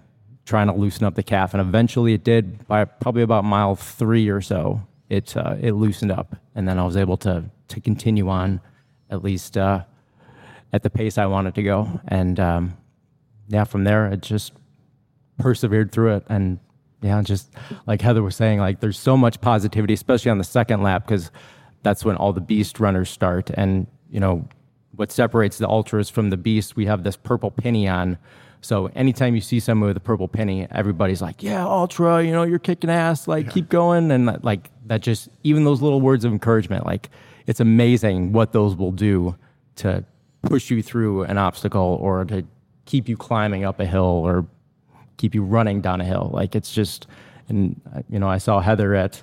[0.46, 2.68] trying to loosen up the calf, and eventually it did.
[2.68, 6.84] By probably about mile three or so, it uh, it loosened up, and then I
[6.84, 8.60] was able to to continue on,
[9.10, 9.84] at least uh,
[10.74, 12.02] at the pace I wanted to go.
[12.10, 12.78] And um,
[13.48, 14.52] yeah, from there it just
[15.38, 16.60] persevered through it, and
[17.02, 17.54] yeah, just
[17.86, 21.32] like Heather was saying, like there's so much positivity, especially on the second lap, because
[21.84, 23.50] that's when all the beast runners start.
[23.54, 24.48] And, you know,
[24.96, 28.18] what separates the ultras from the beast, we have this purple penny on.
[28.62, 32.42] So anytime you see someone with a purple penny, everybody's like, "Yeah, ultra, you know,
[32.42, 33.28] you're kicking ass.
[33.28, 33.52] Like, yeah.
[33.52, 37.12] keep going." And like that, just even those little words of encouragement, like
[37.46, 39.36] it's amazing what those will do
[39.76, 40.04] to
[40.42, 42.44] push you through an obstacle or to
[42.86, 44.48] keep you climbing up a hill or
[45.18, 46.30] keep you running down a hill.
[46.34, 47.08] Like it's just,
[47.50, 49.22] and you know, I saw Heather at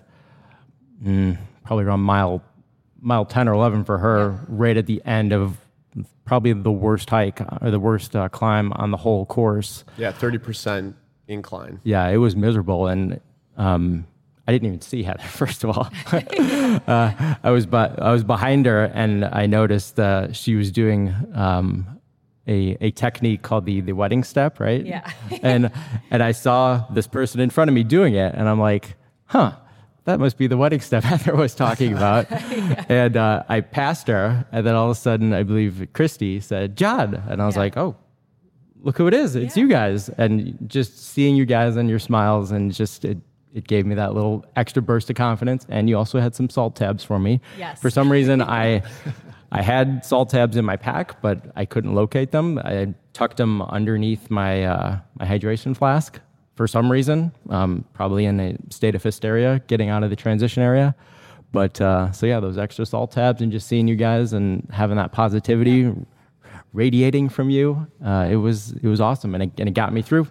[1.03, 2.43] mm, probably around mile
[3.01, 5.59] mile 10 or 11 for her right at the end of
[6.25, 9.85] probably the worst hike or the worst uh, climb on the whole course.
[9.99, 10.95] Yeah, 30%
[11.29, 11.81] incline.
[11.85, 12.87] Yeah, it was miserable.
[12.87, 13.21] And
[13.59, 14.07] um,
[14.47, 15.91] I didn't even see Heather, first of all.
[16.13, 21.15] uh, I, was by, I was behind her and I noticed uh, she was doing
[21.35, 21.94] um,
[22.47, 24.85] a, a technique called the, the wedding step, right?
[24.85, 25.11] Yeah.
[25.43, 25.71] and,
[26.11, 29.55] and I saw this person in front of me doing it and I'm like, huh
[30.05, 32.31] that must be the wedding step Heather was talking about.
[32.31, 32.85] yeah.
[32.89, 36.77] And uh, I passed her, and then all of a sudden, I believe Christy said,
[36.77, 37.15] John.
[37.29, 37.61] And I was yeah.
[37.61, 37.97] like, oh,
[38.83, 39.35] look who it is.
[39.37, 39.63] It's yeah.
[39.63, 40.09] you guys.
[40.11, 43.19] And just seeing you guys and your smiles, and just it,
[43.55, 45.67] it gave me that little extra burst of confidence.
[45.69, 47.41] And you also had some salt tabs for me.
[47.59, 47.81] Yes.
[47.81, 48.83] For some reason, I.
[49.55, 52.59] I had salt tabs in my pack, but I couldn't locate them.
[52.59, 56.19] I tucked them underneath my uh, my hydration flask,
[56.57, 60.61] for some reason, um, probably in a state of hysteria getting out of the transition
[60.63, 60.95] area.
[61.53, 64.97] But uh, so yeah, those extra salt tabs and just seeing you guys and having
[64.97, 65.93] that positivity yeah.
[66.73, 70.03] radiating from you, uh, it was it was awesome, and it, and it got me
[70.03, 70.27] through.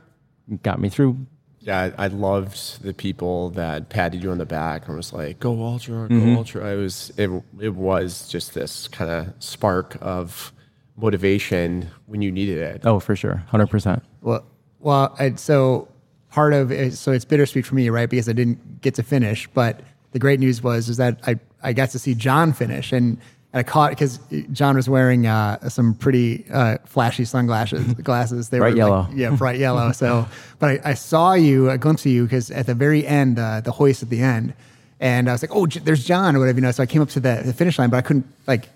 [0.51, 1.25] It got me through.
[1.63, 5.39] Yeah, I, I, loved the people that patted you on the back and was like,
[5.39, 6.35] "Go ultra, go mm-hmm.
[6.35, 10.51] ultra." I was it it was just this kind of spark of
[10.97, 12.81] motivation when you needed it.
[12.83, 14.03] Oh, for sure, hundred percent.
[14.21, 14.45] Well,
[14.79, 15.87] well, I, so
[16.29, 18.09] part of it, so it's bittersweet for me, right?
[18.09, 19.47] Because I didn't get to finish.
[19.53, 19.79] But
[20.11, 22.91] the great news was is that I, I got to see John finish.
[22.91, 23.17] And
[23.53, 24.19] and I caught because
[24.51, 27.93] John was wearing uh, some pretty uh, flashy sunglasses.
[27.93, 28.49] Glasses.
[28.49, 29.01] They Bright were yellow.
[29.01, 29.91] Like, yeah, bright yellow.
[29.91, 33.37] So, but I, I saw you, a glimpse of you, because at the very end,
[33.37, 34.55] uh, the hoist at the end,
[34.99, 36.71] and I was like, oh, J- there's John or whatever, you know.
[36.71, 38.69] So I came up to the, the finish line, but I couldn't like.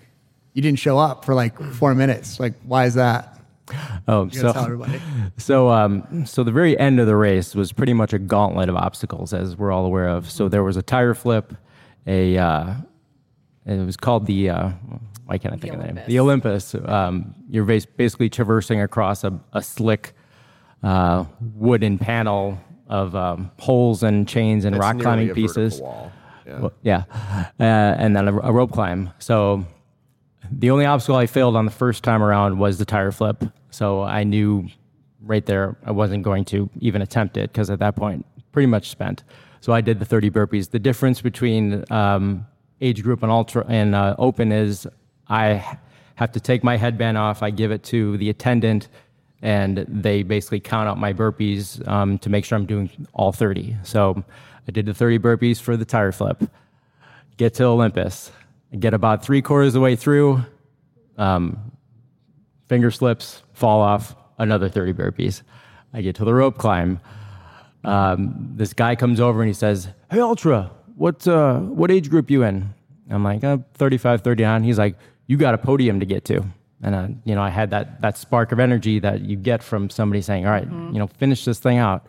[0.54, 2.40] You didn't show up for like four minutes.
[2.40, 3.38] Like, why is that?
[4.06, 5.00] Oh, so gotta tell everybody.
[5.36, 8.76] so um, so the very end of the race was pretty much a gauntlet of
[8.76, 10.30] obstacles, as we're all aware of.
[10.30, 11.54] So there was a tire flip,
[12.06, 12.74] a uh,
[13.68, 14.70] it was called the uh,
[15.26, 15.98] why can't I think of the name?
[15.98, 16.06] Olympus.
[16.08, 16.74] The Olympus.
[16.74, 20.14] Um, you're bas- basically traversing across a, a slick
[20.82, 25.80] uh, wooden panel of um, holes and chains and rock climbing pieces.
[25.80, 26.60] Yeah.
[26.60, 27.04] Well, yeah,
[27.60, 29.10] uh, and then a, a rope climb.
[29.18, 29.66] So
[30.50, 33.44] the only obstacle I failed on the first time around was the tire flip.
[33.68, 34.66] So I knew
[35.20, 38.88] right there I wasn't going to even attempt it because at that point, pretty much
[38.88, 39.24] spent.
[39.60, 40.70] So I did the 30 burpees.
[40.70, 42.46] The difference between um,
[42.80, 44.86] age group and ultra and uh, open is
[45.28, 45.78] I
[46.14, 47.42] have to take my headband off.
[47.42, 48.88] I give it to the attendant,
[49.42, 53.76] and they basically count out my burpees um, to make sure I'm doing all 30.
[53.82, 54.24] So
[54.66, 56.42] I did the 30 burpees for the tire flip
[57.38, 58.32] get to Olympus,
[58.78, 60.44] get about three quarters of the way through,
[61.16, 61.72] um,
[62.66, 65.42] finger slips, fall off, another 30 burpees.
[65.94, 67.00] I get to the rope climb.
[67.84, 72.30] Um, this guy comes over and he says, Hey, Ultra, what, uh, what age group
[72.30, 72.74] you in?
[73.10, 74.64] I'm like, uh, 35, 39.
[74.64, 76.44] He's like, You got a podium to get to.
[76.82, 79.90] And, uh, you know, I had that, that spark of energy that you get from
[79.90, 82.06] somebody saying, All right, you know, finish this thing out.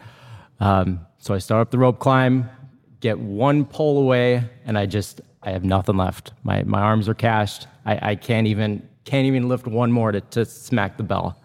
[0.59, 2.49] Um, so I start up the rope climb,
[2.99, 6.33] get one pull away, and I just I have nothing left.
[6.43, 7.67] My my arms are cashed.
[7.85, 11.41] I, I can't even can't even lift one more to, to smack the bell.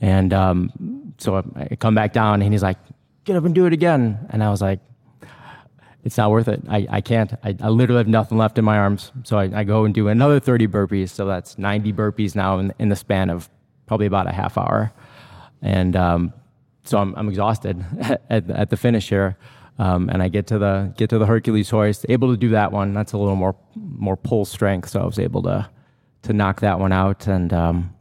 [0.00, 2.78] And um, so I, I come back down, and he's like,
[3.24, 4.80] "Get up and do it again." And I was like,
[6.06, 6.62] "It's not worth it.
[6.68, 7.34] I, I can't.
[7.42, 10.06] I, I literally have nothing left in my arms." So I, I go and do
[10.08, 11.10] another 30 burpees.
[11.10, 13.50] So that's 90 burpees now in, in the span of
[13.86, 14.92] probably about a half hour.
[15.62, 16.32] And um,
[16.84, 17.84] so I'm, I'm exhausted
[18.30, 19.36] at, at the finish here.
[19.78, 22.72] Um, and I get to the get to the Hercules hoist, able to do that
[22.72, 22.94] one.
[22.94, 25.68] That's a little more more pull strength, so I was able to
[26.22, 27.94] to knock that one out, and um,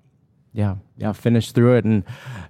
[0.53, 1.85] yeah, yeah, finish through it.
[1.85, 2.03] And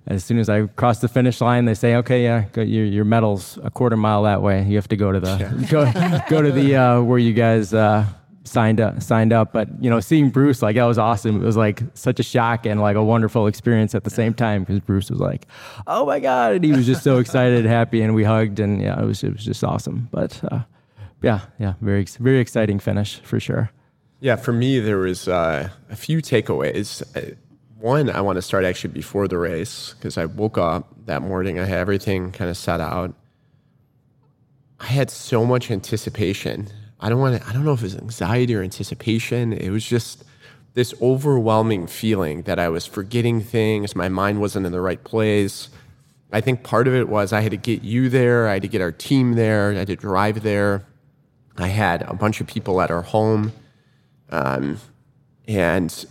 [0.08, 3.06] as soon as I cross the finish line, they say, "Okay, yeah, go, your your
[3.06, 4.64] medal's a quarter mile that way.
[4.64, 5.92] You have to go to the go
[6.30, 8.06] go to the uh, where you guys uh,
[8.44, 11.42] signed up signed up." But you know, seeing Bruce like that was awesome.
[11.42, 14.64] It was like such a shock and like a wonderful experience at the same time
[14.64, 15.48] because Bruce was like,
[15.88, 18.82] "Oh my god!" and he was just so excited, and happy, and we hugged, and
[18.82, 20.08] yeah, it was it was just awesome.
[20.12, 20.60] But uh,
[21.24, 23.72] yeah, yeah, very very exciting finish for sure.
[24.22, 27.04] Yeah, for me, there was uh, a few takeaways.
[27.86, 31.60] One, I want to start actually before the race because I woke up that morning.
[31.60, 33.14] I had everything kind of set out.
[34.80, 36.70] I had so much anticipation.
[37.00, 37.48] I don't want to.
[37.48, 39.54] I don't know if it was anxiety or anticipation.
[39.54, 40.24] It was just
[40.74, 43.96] this overwhelming feeling that I was forgetting things.
[43.96, 45.70] My mind wasn't in the right place.
[46.32, 48.48] I think part of it was I had to get you there.
[48.48, 49.74] I had to get our team there.
[49.74, 50.88] I had to drive there.
[51.56, 53.54] I had a bunch of people at our home.
[54.32, 54.80] Um,
[55.48, 56.08] and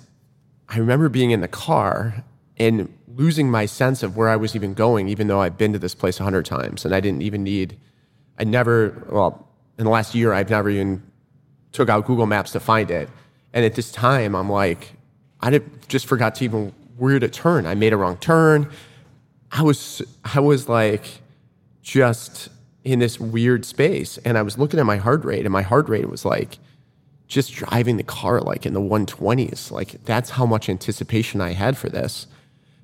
[0.75, 2.25] I remember being in the car
[2.57, 5.79] and losing my sense of where I was even going, even though I've been to
[5.79, 7.79] this place a hundred times and I didn't even need,
[8.41, 11.01] I never, well, in the last year, I've never even
[11.71, 13.09] took out Google Maps to find it.
[13.53, 14.95] And at this time, I'm like,
[15.41, 17.67] I just forgot to even where to turn.
[17.67, 18.69] I made a wrong turn.
[19.53, 21.05] I was, I was like,
[21.83, 22.49] just
[22.83, 24.19] in this weird space.
[24.19, 26.59] And I was looking at my heart rate, and my heart rate was like,
[27.35, 29.73] just driving the car like in the 120s.
[29.73, 32.29] Like that's how much anticipation I had for this.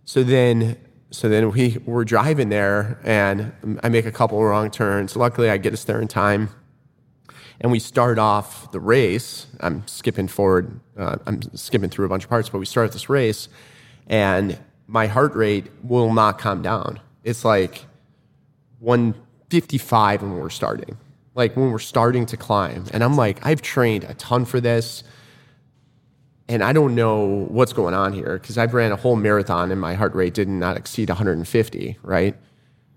[0.05, 0.77] So then,
[1.13, 3.53] so then we were driving there, and
[3.85, 5.15] I make a couple wrong turns.
[5.15, 6.49] Luckily, I get us there in time,
[7.61, 9.47] and we start off the race.
[9.61, 10.81] I'm skipping forward.
[10.99, 13.49] Uh, I'm skipping through a bunch of parts, but we start this race,
[14.09, 14.59] and
[14.89, 16.99] my heart rate will not calm down.
[17.23, 17.85] It's like
[18.81, 20.97] 155 when we're starting
[21.41, 22.85] like when we're starting to climb.
[22.93, 25.03] And I'm like, I've trained a ton for this.
[26.49, 29.81] And I don't know what's going on here because I've ran a whole marathon and
[29.81, 32.37] my heart rate did not exceed 150, right?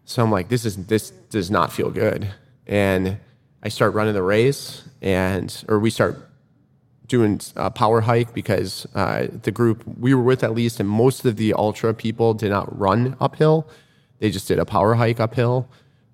[0.03, 2.33] So I'm like, this is this does not feel good.
[2.67, 3.17] And
[3.63, 6.29] I start running the race and or we start
[7.07, 11.23] doing a power hike because uh, the group we were with at least and most
[11.23, 13.69] of the ultra people did not run uphill.
[14.19, 15.69] They just did a power hike uphill.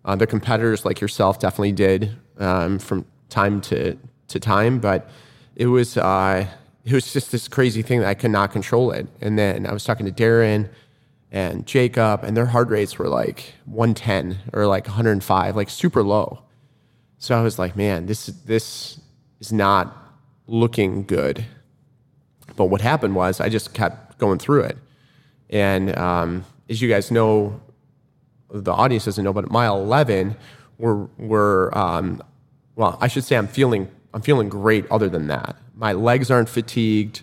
[0.05, 3.97] Uh, the competitors like yourself definitely did um, from time to,
[4.29, 5.09] to time, but
[5.55, 6.47] it was uh,
[6.85, 9.07] it was just this crazy thing that I could not control it.
[9.21, 10.69] And then I was talking to Darren
[11.31, 16.43] and Jacob, and their heart rates were like 110 or like 105, like super low.
[17.19, 18.99] So I was like, man, this this
[19.39, 19.95] is not
[20.47, 21.45] looking good.
[22.55, 24.77] But what happened was I just kept going through it.
[25.49, 27.61] And um, as you guys know,
[28.51, 30.35] the audience doesn't know, but at mile 11,
[30.77, 32.21] we're, we're um,
[32.75, 35.57] well, I should say I'm feeling, I'm feeling great other than that.
[35.75, 37.21] My legs aren't fatigued.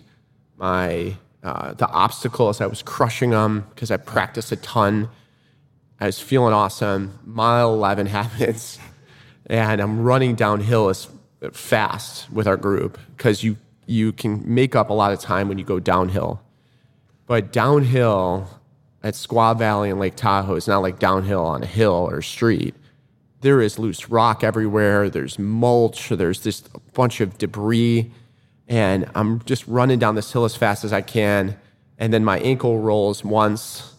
[0.55, 5.09] My, uh, the obstacles, I was crushing them because I practiced a ton.
[5.99, 7.17] I was feeling awesome.
[7.25, 8.77] Mile 11 happens,
[9.47, 11.07] and I'm running downhill as
[11.53, 13.57] fast with our group because you,
[13.87, 16.41] you can make up a lot of time when you go downhill.
[17.25, 18.56] But downhill
[19.07, 22.23] at Squaw Valley and Lake Tahoe is not like downhill on a hill or a
[22.23, 22.75] street.
[23.39, 25.09] There is loose rock everywhere.
[25.09, 26.09] There's mulch.
[26.09, 28.11] There's a bunch of debris.
[28.67, 31.57] And I'm just running down this hill as fast as I can.
[31.97, 33.93] And then my ankle rolls once.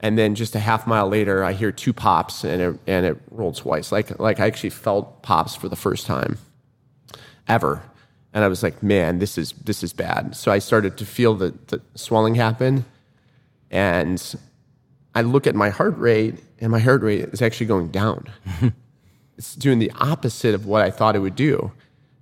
[0.00, 3.16] And then just a half mile later, I hear two pops and it, and it
[3.30, 3.90] rolled twice.
[3.90, 6.36] Like, like I actually felt pops for the first time
[7.48, 7.82] ever.
[8.34, 10.36] And I was like, man, this is, this is bad.
[10.36, 12.84] So I started to feel the, the swelling happen.
[13.72, 14.34] And
[15.14, 18.28] I look at my heart rate, and my heart rate is actually going down.
[19.38, 21.72] it's doing the opposite of what I thought it would do.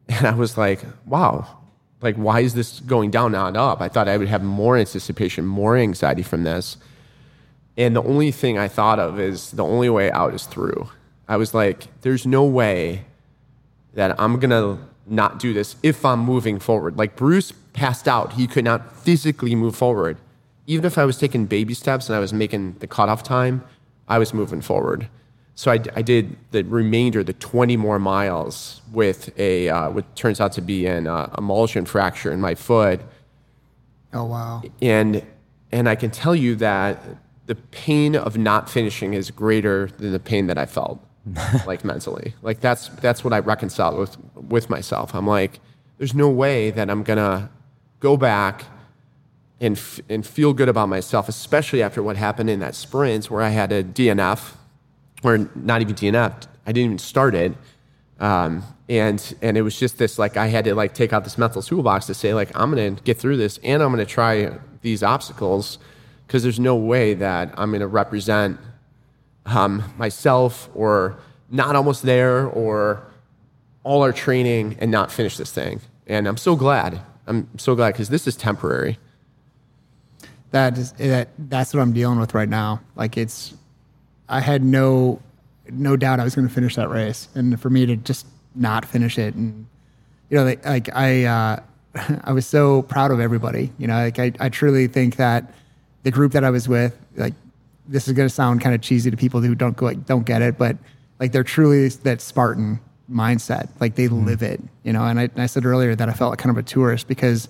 [0.09, 1.59] And I was like, wow,
[2.03, 3.81] like, why is this going down, not up?
[3.81, 6.79] I thought I would have more anticipation, more anxiety from this.
[7.77, 10.89] And the only thing I thought of is the only way out is through.
[11.29, 13.05] I was like, there's no way
[13.95, 16.97] that I'm going to not do this if I'm moving forward.
[16.97, 20.17] Like Bruce passed out, he could not physically move forward.
[20.71, 23.65] Even if I was taking baby steps and I was making the cutoff time,
[24.07, 25.09] I was moving forward.
[25.57, 30.41] So I, I did the remainder, the 20 more miles, with a uh, what turns
[30.41, 33.01] out to be an uh, avulsion fracture in my foot.
[34.13, 34.63] Oh wow!
[34.81, 35.27] And
[35.73, 37.03] and I can tell you that
[37.47, 41.05] the pain of not finishing is greater than the pain that I felt,
[41.67, 42.33] like mentally.
[42.43, 45.17] Like that's that's what I reconciled with with myself.
[45.17, 45.59] I'm like,
[45.99, 47.51] there's no way that I'm gonna
[47.99, 48.65] go back
[49.61, 53.43] and f- and feel good about myself, especially after what happened in that sprint where
[53.43, 54.55] I had a DNF,
[55.23, 56.47] or not even DNF.
[56.67, 57.55] I didn't even start it.
[58.19, 61.39] Um, and and it was just this like I had to like take out this
[61.39, 64.51] mental toolbox to say like I'm gonna get through this and I'm gonna try
[64.83, 65.79] these obstacles
[66.27, 68.59] because there's no way that I'm gonna represent
[69.47, 71.19] um, myself or
[71.51, 73.03] not almost there or
[73.85, 75.81] all our training and not finish this thing.
[76.07, 77.01] And I'm so glad.
[77.27, 78.99] I'm so glad because this is temporary.
[80.53, 82.81] That is that that's what I'm dealing with right now.
[82.97, 83.55] Like it's
[84.29, 85.21] I had no
[85.69, 88.85] no doubt I was going to finish that race, and for me to just not
[88.85, 89.67] finish it, and
[90.29, 91.61] you know, like, like I uh,
[92.25, 93.73] I was so proud of everybody.
[93.79, 95.53] You know, like I, I truly think that
[96.03, 97.35] the group that I was with, like
[97.87, 100.25] this is going to sound kind of cheesy to people who don't go like, don't
[100.25, 100.77] get it, but
[101.19, 102.81] like they're truly that Spartan
[103.11, 103.69] mindset.
[103.81, 104.25] Like they mm-hmm.
[104.25, 105.05] live it, you know.
[105.05, 107.49] And I, and I said earlier that I felt like kind of a tourist because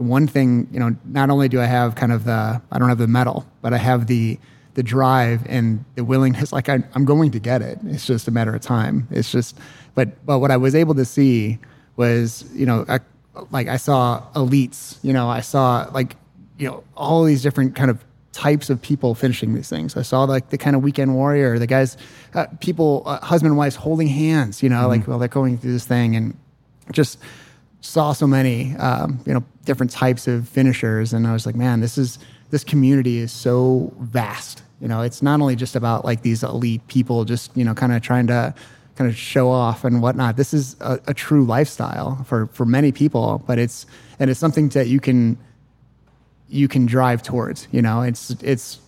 [0.00, 2.98] one thing, you know, not only do I have kind of the, I don't have
[2.98, 4.38] the medal, but I have the,
[4.74, 6.52] the drive and the willingness.
[6.52, 7.78] Like I, I'm going to get it.
[7.84, 9.06] It's just a matter of time.
[9.10, 9.58] It's just,
[9.94, 11.58] but, but what I was able to see
[11.96, 13.00] was, you know, I,
[13.50, 16.16] like I saw elites, you know, I saw like,
[16.58, 19.96] you know, all these different kind of types of people finishing these things.
[19.96, 21.96] I saw like the kind of weekend warrior, the guys,
[22.34, 24.88] uh, people, uh, husband and wives holding hands, you know, mm-hmm.
[24.88, 26.36] like while they're going through this thing and
[26.92, 27.18] just
[27.80, 31.12] saw so many, um, you know, different types of finishers.
[31.12, 32.18] And I was like, man, this is,
[32.50, 34.64] this community is so vast.
[34.80, 37.92] You know, it's not only just about like these elite people just, you know, kind
[37.92, 38.52] of trying to
[38.96, 40.36] kind of show off and whatnot.
[40.36, 43.86] This is a, a true lifestyle for, for many people, but it's,
[44.18, 45.38] and it's something that you can,
[46.48, 48.80] you can drive towards, you know, it's, it's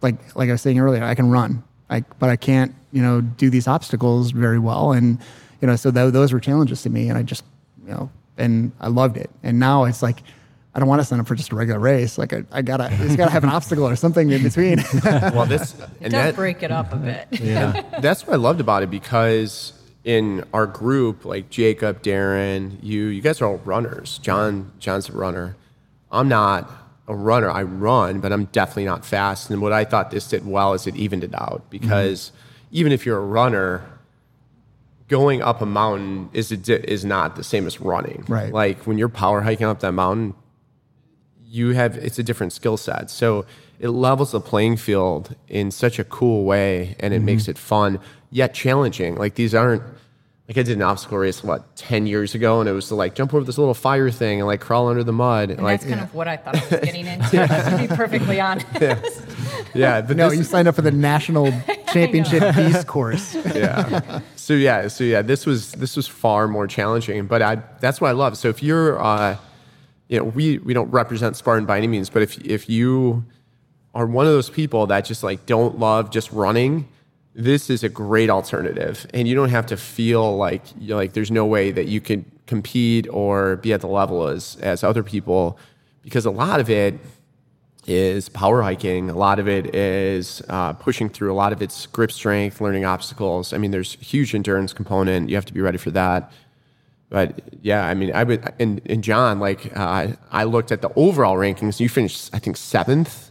[0.00, 3.20] like, like I was saying earlier, I can run, I, but I can't, you know,
[3.20, 4.92] do these obstacles very well.
[4.92, 5.18] And,
[5.60, 7.44] you know, so th- those were challenges to me and I just,
[7.84, 9.30] you know, and I loved it.
[9.42, 10.22] And now it's like,
[10.74, 12.18] I don't want to sign up for just a regular race.
[12.18, 14.82] Like I, I gotta, it's gotta have an obstacle or something in between.
[15.04, 17.28] well, this and that, break it up a bit.
[17.40, 19.72] Yeah, that's what I loved about it because
[20.02, 24.18] in our group, like Jacob, Darren, you, you guys are all runners.
[24.18, 25.56] John, John's a runner.
[26.10, 26.70] I'm not
[27.08, 27.50] a runner.
[27.50, 29.50] I run, but I'm definitely not fast.
[29.50, 32.68] And what I thought this did well is it evened it out because mm-hmm.
[32.72, 33.84] even if you're a runner,
[35.08, 38.24] going up a mountain is is not the same as running.
[38.28, 38.52] Right.
[38.52, 40.34] Like when you're power hiking up that mountain,
[41.44, 43.10] you have it's a different skill set.
[43.10, 43.44] So
[43.78, 47.26] it levels the playing field in such a cool way, and it mm-hmm.
[47.26, 48.00] makes it fun
[48.30, 49.16] yet challenging.
[49.16, 49.82] Like these aren't
[50.48, 53.14] like I did an obstacle race what ten years ago, and it was to like
[53.14, 55.50] jump over this little fire thing and like crawl under the mud.
[55.50, 56.04] And like, that's kind yeah.
[56.04, 57.30] of what I thought I was getting into.
[57.30, 58.66] to be perfectly honest.
[58.80, 59.02] Yeah,
[59.74, 61.52] yeah but no, this, you signed up for the national
[61.94, 63.34] championship beast course.
[63.34, 64.20] yeah.
[64.36, 68.08] So yeah, so yeah, this was this was far more challenging, but I that's what
[68.08, 68.36] I love.
[68.36, 69.36] So if you're uh,
[70.08, 73.24] you know, we we don't represent Spartan by any means, but if if you
[73.94, 76.88] are one of those people that just like don't love just running,
[77.34, 81.30] this is a great alternative, and you don't have to feel like you're like there's
[81.30, 85.58] no way that you can compete or be at the level as as other people,
[86.02, 86.98] because a lot of it
[87.86, 89.10] is power hiking.
[89.10, 91.32] A lot of it is uh, pushing through.
[91.32, 93.52] A lot of it's grip strength, learning obstacles.
[93.52, 95.28] I mean, there's a huge endurance component.
[95.28, 96.32] You have to be ready for that.
[97.10, 100.90] But yeah, I mean, I would, and, and John, like, uh, I looked at the
[100.96, 101.78] overall rankings.
[101.78, 103.30] You finished, I think, seventh.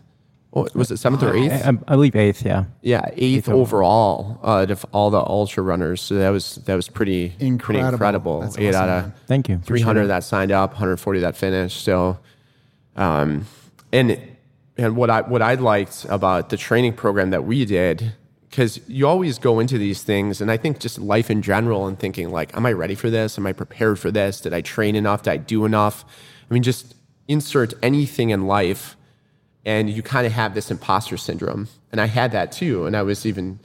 [0.51, 1.51] What, was it seventh or eighth?
[1.65, 2.65] I, I believe eighth, yeah.
[2.83, 5.99] Yeah, eighth, overall uh, of all the ultra runners.
[5.99, 7.89] So that was that was pretty pretty Incredible.
[7.89, 8.39] incredible.
[8.41, 9.13] That's Eight awesome, out of man.
[9.25, 9.57] Thank you.
[9.57, 11.83] 300 that signed up, 140 that finished.
[11.83, 12.19] So,
[12.95, 13.47] um,
[13.91, 14.15] and
[14.77, 18.13] and what I what I liked about the training program that we did,
[18.49, 21.97] because you always go into these things, and I think just life in general, and
[21.97, 23.37] thinking like, am I ready for this?
[23.37, 24.41] Am I prepared for this?
[24.41, 25.23] Did I train enough?
[25.23, 26.05] Did I do enough?
[26.49, 26.95] I mean, just
[27.27, 28.95] insert anything in life,
[29.65, 33.03] and you kind of have this imposter syndrome, and I had that too, and I
[33.03, 33.59] was even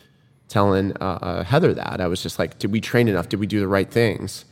[0.49, 3.29] telling uh, uh, Heather that I was just like, did we train enough?
[3.29, 4.45] Did we do the right things?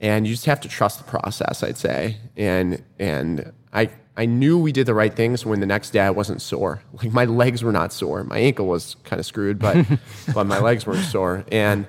[0.00, 4.58] and you just have to trust the process i'd say and and i i knew
[4.58, 6.82] we did the right things when the next day i wasn't sore.
[7.02, 8.24] Like my legs were not sore.
[8.24, 9.86] My ankle was kind of screwed but
[10.34, 11.44] but my legs weren't sore.
[11.50, 11.86] And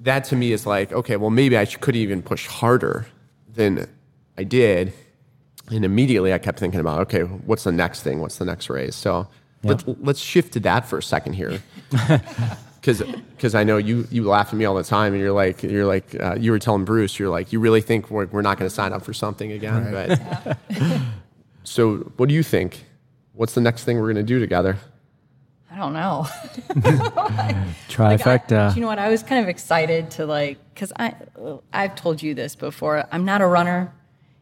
[0.00, 3.06] that to me is like okay well maybe i could even push harder
[3.52, 3.88] than
[4.36, 4.92] i did.
[5.70, 8.20] And immediately i kept thinking about okay what's the next thing?
[8.20, 8.96] What's the next race?
[8.96, 9.28] So
[9.64, 11.60] let's, let's shift to that for a second here
[12.80, 15.86] because I know you you laugh at me all the time, and you're like you're
[15.86, 18.68] like uh, you were telling Bruce, you're like you really think we're, we're not going
[18.68, 20.58] to sign up for something again, but
[21.64, 22.84] so what do you think?
[23.34, 24.78] What's the next thing we're going to do together?
[25.70, 26.26] I don't know.
[27.88, 28.70] Trifecta.
[28.70, 28.98] I, you know what?
[28.98, 31.14] I was kind of excited to like, because I,
[31.72, 33.06] I've told you this before.
[33.12, 33.94] I'm not a runner,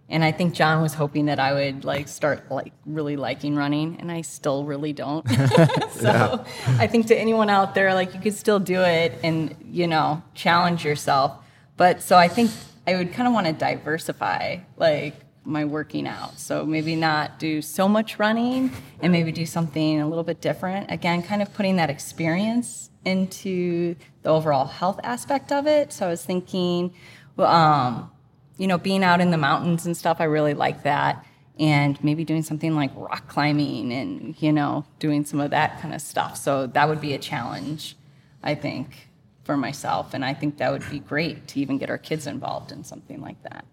[0.09, 3.97] and I think John was hoping that I would like start like really liking running,
[3.99, 5.29] and I still really don't.
[5.91, 6.45] so
[6.79, 10.23] I think to anyone out there, like you could still do it, and you know,
[10.35, 11.33] challenge yourself.
[11.77, 12.51] But so I think
[12.87, 16.39] I would kind of want to diversify, like my working out.
[16.39, 20.91] So maybe not do so much running and maybe do something a little bit different.
[20.91, 25.93] Again, kind of putting that experience into the overall health aspect of it.
[25.93, 26.93] So I was thinking,
[27.37, 28.11] well, um,
[28.57, 31.25] you know, being out in the mountains and stuff, I really like that.
[31.59, 35.95] And maybe doing something like rock climbing and, you know, doing some of that kind
[35.95, 36.37] of stuff.
[36.37, 37.97] So that would be a challenge,
[38.43, 39.09] I think,
[39.45, 40.13] for myself.
[40.13, 43.23] And I think that would be great to even get our kids involved in something
[43.23, 43.65] like that.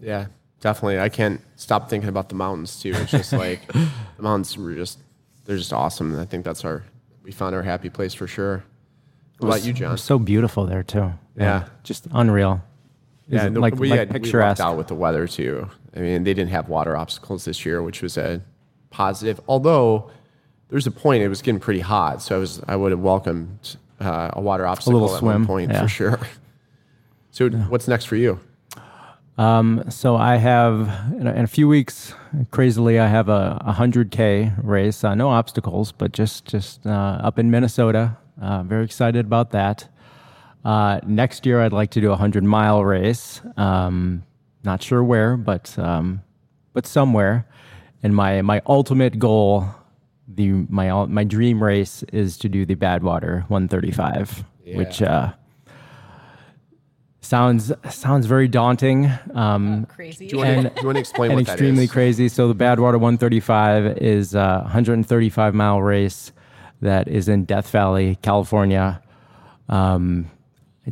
[0.00, 0.26] Yeah,
[0.60, 0.98] definitely.
[0.98, 2.92] I can't stop thinking about the mountains too.
[2.96, 3.88] It's just like the
[4.22, 4.98] mountains were just
[5.44, 6.12] they're just awesome.
[6.12, 6.82] And I think that's our
[7.22, 8.64] we found our happy place for sure.
[9.38, 9.96] What about you, John?
[9.98, 11.12] so beautiful there too.
[11.36, 11.66] Yeah.
[11.82, 12.62] just unreal.
[13.30, 14.60] Yeah, it like, we like had we picturesque.
[14.60, 15.68] out with the weather too.
[15.94, 18.42] I mean, they didn't have water obstacles this year, which was a
[18.90, 19.40] positive.
[19.48, 20.10] Although
[20.68, 23.76] there's a point it was getting pretty hot, so I was I would have welcomed
[24.00, 25.82] uh, a water obstacle little at swim, one point yeah.
[25.82, 26.20] for sure.
[27.32, 28.40] So what's next for you?
[29.88, 32.12] So I have in a, in a few weeks,
[32.50, 35.04] crazily, I have a, a hundred k race.
[35.04, 38.16] Uh, no obstacles, but just just uh, up in Minnesota.
[38.42, 39.88] Uh, very excited about that.
[40.64, 43.40] Uh, next year, I'd like to do a hundred mile race.
[43.56, 44.24] Um,
[44.62, 46.22] not sure where, but um,
[46.72, 47.46] but somewhere.
[48.02, 49.66] And my my ultimate goal,
[50.28, 54.44] the my my dream race is to do the Badwater 135,
[54.74, 55.02] which.
[55.02, 55.32] Uh,
[57.22, 59.12] Sounds sounds very daunting.
[59.34, 60.26] Um, Crazy.
[60.26, 61.92] Do you want, to, do you want to explain and what extremely is?
[61.92, 62.28] crazy.
[62.28, 66.32] So the Badwater 135 is a 135 mile race
[66.80, 69.02] that is in Death Valley, California.
[69.68, 70.30] Um,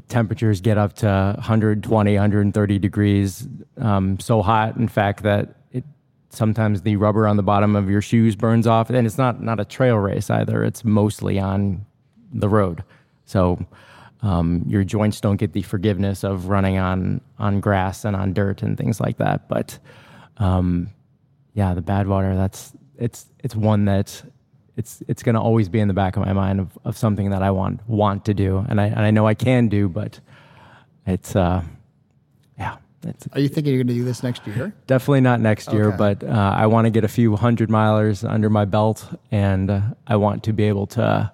[0.08, 3.46] temperatures get up to 120, 130 degrees.
[3.78, 5.84] Um, so hot, in fact, that it
[6.30, 8.90] sometimes the rubber on the bottom of your shoes burns off.
[8.90, 10.64] And it's not not a trail race either.
[10.64, 11.86] It's mostly on
[12.32, 12.84] the road.
[13.24, 13.64] So
[14.22, 18.62] um, your joints don't get the forgiveness of running on on grass and on dirt
[18.62, 19.48] and things like that.
[19.48, 19.78] But
[20.38, 20.90] um,
[21.54, 22.36] yeah, the Badwater.
[22.36, 24.22] That's it's it's one that
[24.78, 27.30] it's it's going to always be in the back of my mind of, of something
[27.30, 30.20] that I want want to do, and I and I know I can do, but
[31.04, 31.62] it's uh,
[32.56, 34.72] yeah, it's Are you thinking you're going to do this next year?
[34.86, 35.88] definitely not next year.
[35.88, 35.96] Okay.
[35.96, 39.80] But uh, I want to get a few hundred milers under my belt, and uh,
[40.06, 41.32] I want to be able to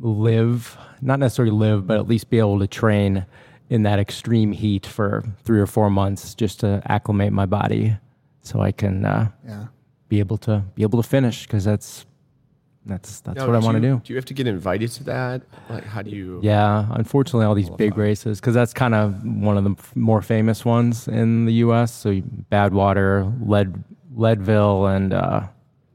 [0.00, 3.24] live, not necessarily live, but at least be able to train
[3.70, 7.96] in that extreme heat for three or four months just to acclimate my body,
[8.42, 9.66] so I can uh, Yeah.
[10.08, 12.04] Be able to be able to finish because that's
[12.86, 14.02] That's that's Now, what I want to do.
[14.04, 15.40] Do you have to get invited to that?
[15.70, 16.38] Like, how do you?
[16.42, 20.64] Yeah, unfortunately, all these big races because that's kind of one of the more famous
[20.66, 21.92] ones in the U.S.
[21.94, 22.20] So
[22.52, 23.82] Badwater, Lead,
[24.14, 25.48] Leadville, and uh,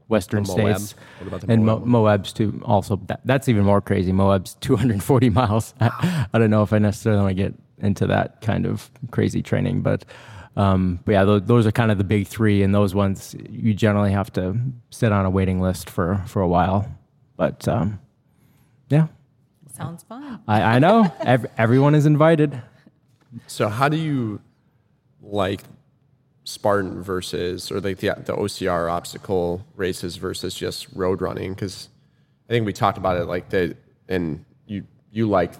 [0.08, 0.50] Western Moab.
[0.76, 2.60] states, What about the and Moab Mo- Moab's too.
[2.64, 4.10] Also, that, that's even more crazy.
[4.10, 5.74] Moab's 240 miles.
[5.80, 9.42] I, I don't know if I necessarily want to get into that kind of crazy
[9.42, 10.04] training, but.
[10.56, 13.72] Um, but yeah, those, those are kind of the big three, and those ones you
[13.72, 14.56] generally have to
[14.90, 16.90] sit on a waiting list for for a while.
[17.36, 18.00] But um,
[18.88, 19.06] yeah,
[19.80, 20.40] Sounds fun.
[20.46, 21.10] I, I know.
[21.20, 22.60] Ev- everyone is invited.
[23.46, 24.40] So how do you
[25.22, 25.62] like
[26.44, 31.54] Spartan versus or like the the OCR obstacle races versus just road running?
[31.54, 31.88] Because
[32.48, 33.76] I think we talked about it like the
[34.08, 35.52] and you you like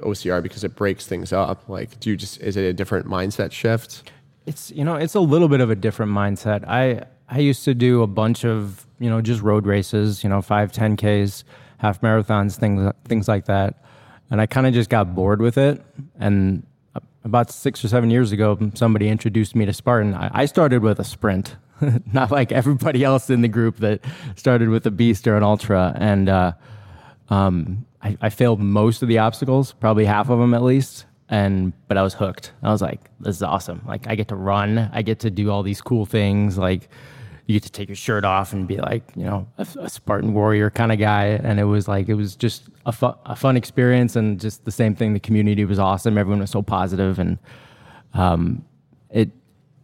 [0.00, 1.68] OCR because it breaks things up.
[1.68, 4.10] Like, do you just is it a different mindset shift?
[4.48, 6.66] It's you know it's a little bit of a different mindset.
[6.66, 10.40] I I used to do a bunch of you know just road races, you know
[10.40, 11.44] five, 10 ks,
[11.78, 13.84] half marathons, things things like that,
[14.30, 15.82] and I kind of just got bored with it.
[16.18, 16.66] And
[17.24, 20.14] about six or seven years ago, somebody introduced me to Spartan.
[20.14, 21.56] I, I started with a sprint,
[22.12, 24.00] not like everybody else in the group that
[24.34, 26.28] started with a beast or an ultra, and.
[26.28, 26.52] Uh,
[27.30, 31.04] um, I, I failed most of the obstacles, probably half of them at least.
[31.30, 32.52] And but I was hooked.
[32.62, 33.82] I was like, this is awesome.
[33.86, 36.56] Like I get to run, I get to do all these cool things.
[36.56, 36.88] Like
[37.46, 40.34] you get to take your shirt off and be like, you know, a, a Spartan
[40.34, 41.24] warrior kind of guy.
[41.24, 44.16] And it was like, it was just a, fu- a fun experience.
[44.16, 45.14] And just the same thing.
[45.14, 46.18] The community was awesome.
[46.18, 47.38] Everyone was so positive, and
[48.12, 48.64] um,
[49.10, 49.30] it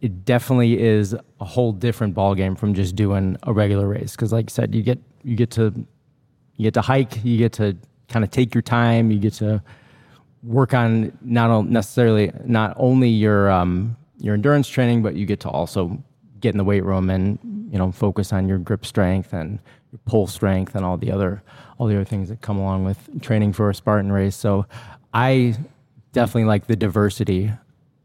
[0.01, 4.11] it definitely is a whole different ballgame from just doing a regular race.
[4.11, 5.73] Because like I said, you get you get to
[6.57, 7.75] you get to hike, you get to
[8.09, 9.63] kind of take your time, you get to
[10.45, 15.49] work on not necessarily not only your um, your endurance training, but you get to
[15.49, 16.01] also
[16.39, 17.39] get in the weight room and
[17.71, 19.59] you know focus on your grip strength and
[19.91, 21.41] your pull strength and all the other
[21.77, 24.35] all the other things that come along with training for a Spartan race.
[24.35, 24.65] So
[25.13, 25.55] I
[26.13, 27.51] definitely like the diversity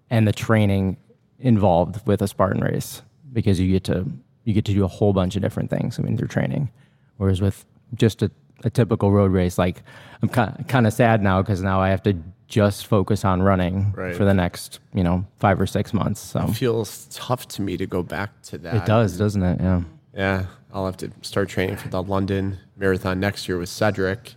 [0.08, 0.96] and the training
[1.38, 4.06] involved with a Spartan race because you get to
[4.44, 5.98] you get to do a whole bunch of different things.
[5.98, 6.70] I mean, through training,
[7.18, 7.64] whereas with
[7.94, 8.30] just a,
[8.64, 9.82] a typical road race, like
[10.22, 12.14] I'm kind kind of sad now because now I have to
[12.48, 14.14] just focus on running Right.
[14.16, 16.20] for the next you know five or six months.
[16.20, 18.74] So It feels tough to me to go back to that.
[18.74, 19.60] it does, doesn't it?
[19.60, 19.82] Yeah.
[20.12, 24.34] Yeah, I'll have to start training for the London Marathon next year with Cedric,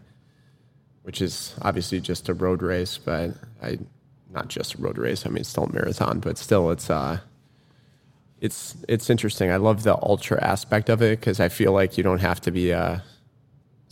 [1.01, 3.79] which is obviously just a road race, but I
[4.31, 5.25] not just a road race.
[5.25, 7.17] I mean, it's still a marathon, but still, it's uh,
[8.39, 9.51] it's it's interesting.
[9.51, 12.51] I love the ultra aspect of it because I feel like you don't have to
[12.51, 12.99] be uh,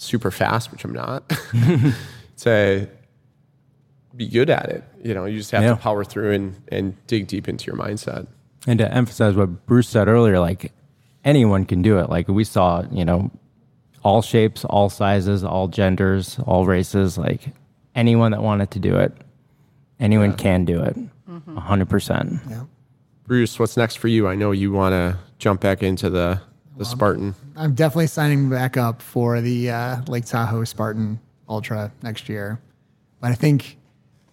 [0.02, 1.30] super fast, which I'm not,
[2.38, 2.88] to
[4.16, 4.84] be good at it.
[5.04, 5.70] You know, you just have Yeah.
[5.72, 8.28] to power through and and dig deep into your mindset.
[8.68, 10.72] And to emphasize what Bruce said earlier, like
[11.24, 12.10] anyone can do it.
[12.10, 13.32] Like we saw, you know,
[14.04, 17.41] all shapes, all sizes, all genders, all races, like
[17.95, 19.14] anyone that wanted to do it,
[19.99, 20.97] anyone can do it.
[21.30, 21.58] Mm-hmm.
[21.58, 22.39] a hundred percent.
[22.49, 22.64] Yeah.
[23.26, 24.28] Bruce, what's next for you?
[24.28, 26.41] I know you want to jump back into the
[26.82, 27.36] the Spartan.
[27.56, 32.60] I'm definitely signing back up for the uh, Lake Tahoe Spartan Ultra next year.
[33.20, 33.78] But I think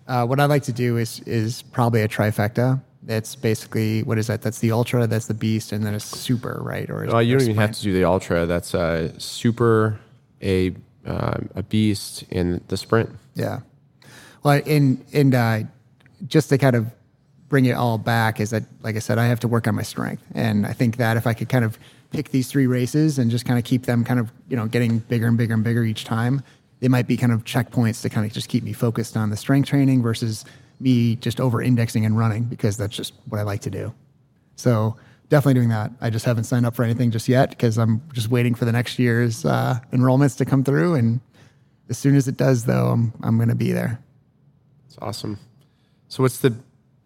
[0.07, 2.81] uh, what I'd like to do is is probably a trifecta.
[3.03, 4.41] That's basically what is that?
[4.41, 6.89] That's the Ultra, that's the Beast, and then a Super, right?
[6.89, 8.47] Or Well, you don't even have to do the ultra.
[8.47, 9.99] That's a super,
[10.43, 10.75] a
[11.07, 13.11] uh, a beast in the sprint.
[13.35, 13.61] Yeah.
[14.43, 15.61] Well, and and uh,
[16.27, 16.87] just to kind of
[17.49, 19.83] bring it all back is that, like I said, I have to work on my
[19.83, 21.79] strength, and I think that if I could kind of
[22.11, 24.99] pick these three races and just kind of keep them kind of you know getting
[25.01, 26.43] bigger and bigger and bigger each time,
[26.81, 29.37] they might be kind of checkpoints to kind of just keep me focused on the
[29.37, 30.45] strength training versus
[30.81, 33.93] me just over indexing and running because that's just what I like to do.
[34.57, 34.97] So
[35.29, 35.91] definitely doing that.
[36.01, 38.73] I just haven't signed up for anything just yet because I'm just waiting for the
[38.73, 40.95] next year's uh, enrollments to come through.
[40.95, 41.21] And
[41.89, 44.01] as soon as it does, though, I'm I'm going to be there.
[44.87, 45.39] It's awesome.
[46.09, 46.55] So, what's the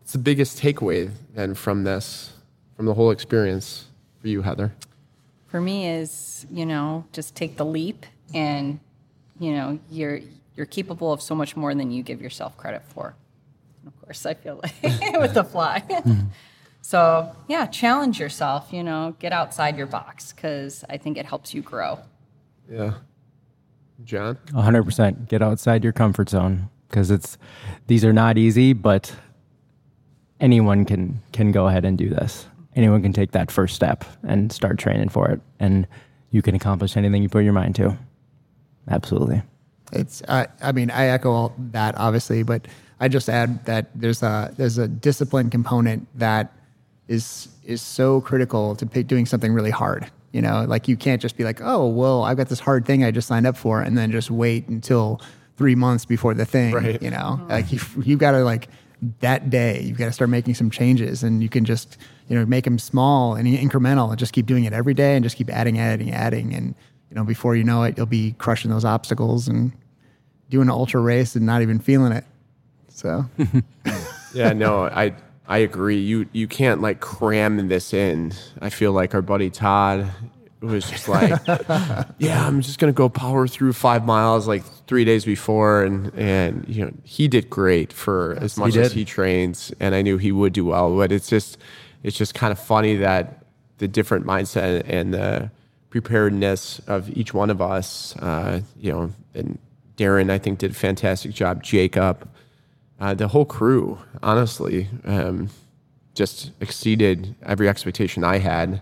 [0.00, 2.32] what's the biggest takeaway then from this,
[2.76, 3.86] from the whole experience
[4.20, 4.72] for you, Heather?
[5.52, 8.80] For me is you know just take the leap and
[9.38, 10.18] you know you're
[10.56, 13.14] you're capable of so much more than you give yourself credit for
[13.84, 14.74] and of course i feel like
[15.20, 15.82] with the fly
[16.80, 21.52] so yeah challenge yourself you know get outside your box because i think it helps
[21.54, 21.98] you grow
[22.70, 22.94] Yeah,
[24.04, 24.38] John.
[24.54, 25.28] Hundred percent.
[25.28, 27.36] Get outside your comfort zone because it's
[27.88, 29.14] these are not easy, but
[30.40, 32.46] anyone can can go ahead and do this.
[32.74, 35.86] Anyone can take that first step and start training for it, and
[36.30, 37.96] you can accomplish anything you put your mind to.
[38.88, 39.42] Absolutely.
[39.92, 42.66] It's I I mean I echo all that obviously, but
[42.98, 46.52] I just add that there's a there's a discipline component that
[47.08, 50.10] is is so critical to pick, doing something really hard.
[50.32, 53.04] You know, like you can't just be like, oh, well, I've got this hard thing
[53.04, 55.20] I just signed up for, and then just wait until
[55.58, 56.72] three months before the thing.
[56.72, 57.02] Right.
[57.02, 57.50] You know, mm-hmm.
[57.50, 58.68] like you you got to like
[59.18, 61.98] that day you've got to start making some changes, and you can just
[62.32, 65.22] you know make them small and incremental, and just keep doing it every day, and
[65.22, 66.74] just keep adding, adding, adding, and
[67.10, 69.70] you know before you know it, you'll be crushing those obstacles and
[70.48, 72.24] doing an ultra race and not even feeling it.
[72.88, 73.26] So.
[74.34, 75.14] yeah, no, I
[75.46, 75.98] I agree.
[75.98, 78.32] You you can't like cram this in.
[78.62, 80.10] I feel like our buddy Todd
[80.62, 81.38] was just like,
[82.18, 86.64] yeah, I'm just gonna go power through five miles like three days before, and and
[86.66, 90.32] you know he did great for as much as he trains, and I knew he
[90.32, 90.96] would do well.
[90.96, 91.58] But it's just
[92.02, 93.44] it's just kind of funny that
[93.78, 95.50] the different mindset and the
[95.90, 99.58] preparedness of each one of us, uh, you know, and
[99.96, 101.62] Darren I think did a fantastic job.
[101.62, 102.28] Jacob
[103.02, 105.50] uh, the whole crew, honestly, um,
[106.14, 108.80] just exceeded every expectation I had.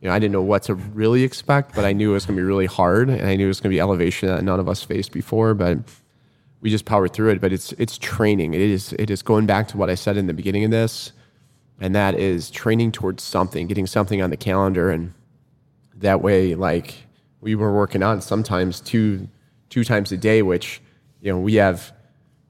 [0.00, 2.36] You know, I didn't know what to really expect, but I knew it was going
[2.36, 4.60] to be really hard, and I knew it was going to be elevation that none
[4.60, 5.52] of us faced before.
[5.52, 5.78] But
[6.60, 7.40] we just powered through it.
[7.40, 8.54] But it's it's training.
[8.54, 11.10] It is it is going back to what I said in the beginning of this,
[11.80, 15.12] and that is training towards something, getting something on the calendar, and
[15.94, 17.06] that way, like
[17.40, 19.28] we were working on sometimes two
[19.68, 20.80] two times a day, which
[21.20, 21.92] you know we have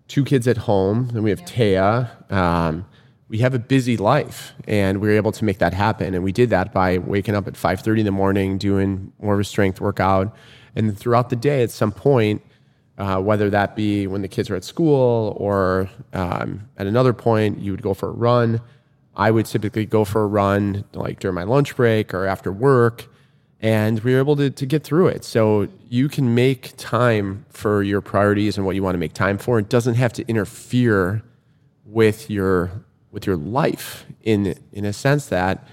[0.09, 2.33] two kids at home, and we have Taya.
[2.33, 2.87] Um,
[3.29, 6.15] we have a busy life, and we were able to make that happen.
[6.15, 9.41] And we did that by waking up at 5:30 in the morning, doing more of
[9.41, 10.35] a strength workout,
[10.77, 12.43] and throughout the day, at some point,
[12.99, 17.59] uh, whether that be when the kids are at school or um, at another point,
[17.59, 18.61] you would go for a run.
[19.17, 23.07] I would typically go for a run like during my lunch break or after work
[23.61, 25.25] and we were able to, to get through it.
[25.25, 29.39] So you can make time for your priorities and what you want to make time
[29.39, 29.59] for.
[29.59, 31.23] It doesn't have to interfere
[31.85, 35.67] with your with your life in in a sense that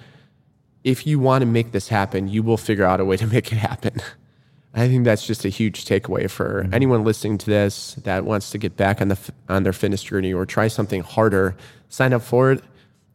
[0.83, 3.51] if you want to make this happen, you will figure out a way to make
[3.51, 4.01] it happen.
[4.75, 6.73] I think that's just a huge takeaway for mm-hmm.
[6.73, 9.19] anyone listening to this that wants to get back on the
[9.49, 11.55] on their fitness journey or try something harder.
[11.89, 12.63] Sign up for it.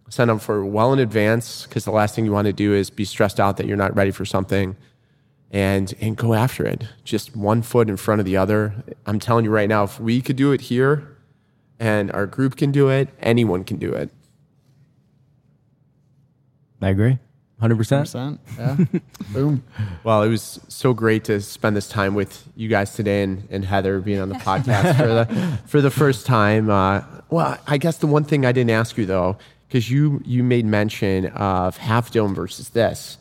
[0.09, 2.91] Sign up for well in advance because the last thing you want to do is
[2.91, 4.77] be stressed out that you're not ready for something,
[5.51, 6.85] and and go after it.
[7.05, 8.75] Just one foot in front of the other.
[9.07, 11.17] I'm telling you right now, if we could do it here,
[11.79, 14.11] and our group can do it, anyone can do it.
[16.81, 17.19] I agree.
[17.61, 17.77] 100%.
[17.77, 18.41] percent.
[18.57, 18.77] Yeah.
[19.33, 19.65] Boom.
[20.05, 23.65] Well, it was so great to spend this time with you guys today and, and
[23.65, 26.71] Heather being on the podcast for the for the first time.
[26.71, 29.39] Uh, well, I guess the one thing I didn't ask you though,
[29.69, 33.19] because you you made mention of half dome versus this,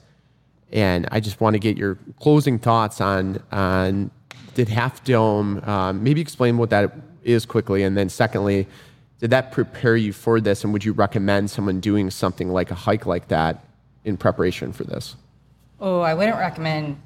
[0.71, 4.11] and I just want to get your closing thoughts on on
[4.55, 6.91] did half dome um, maybe explain what that
[7.23, 8.67] is quickly, and then secondly,
[9.19, 12.75] did that prepare you for this, and would you recommend someone doing something like a
[12.75, 13.63] hike like that
[14.05, 15.15] in preparation for this?
[15.79, 16.99] Oh, I wouldn't recommend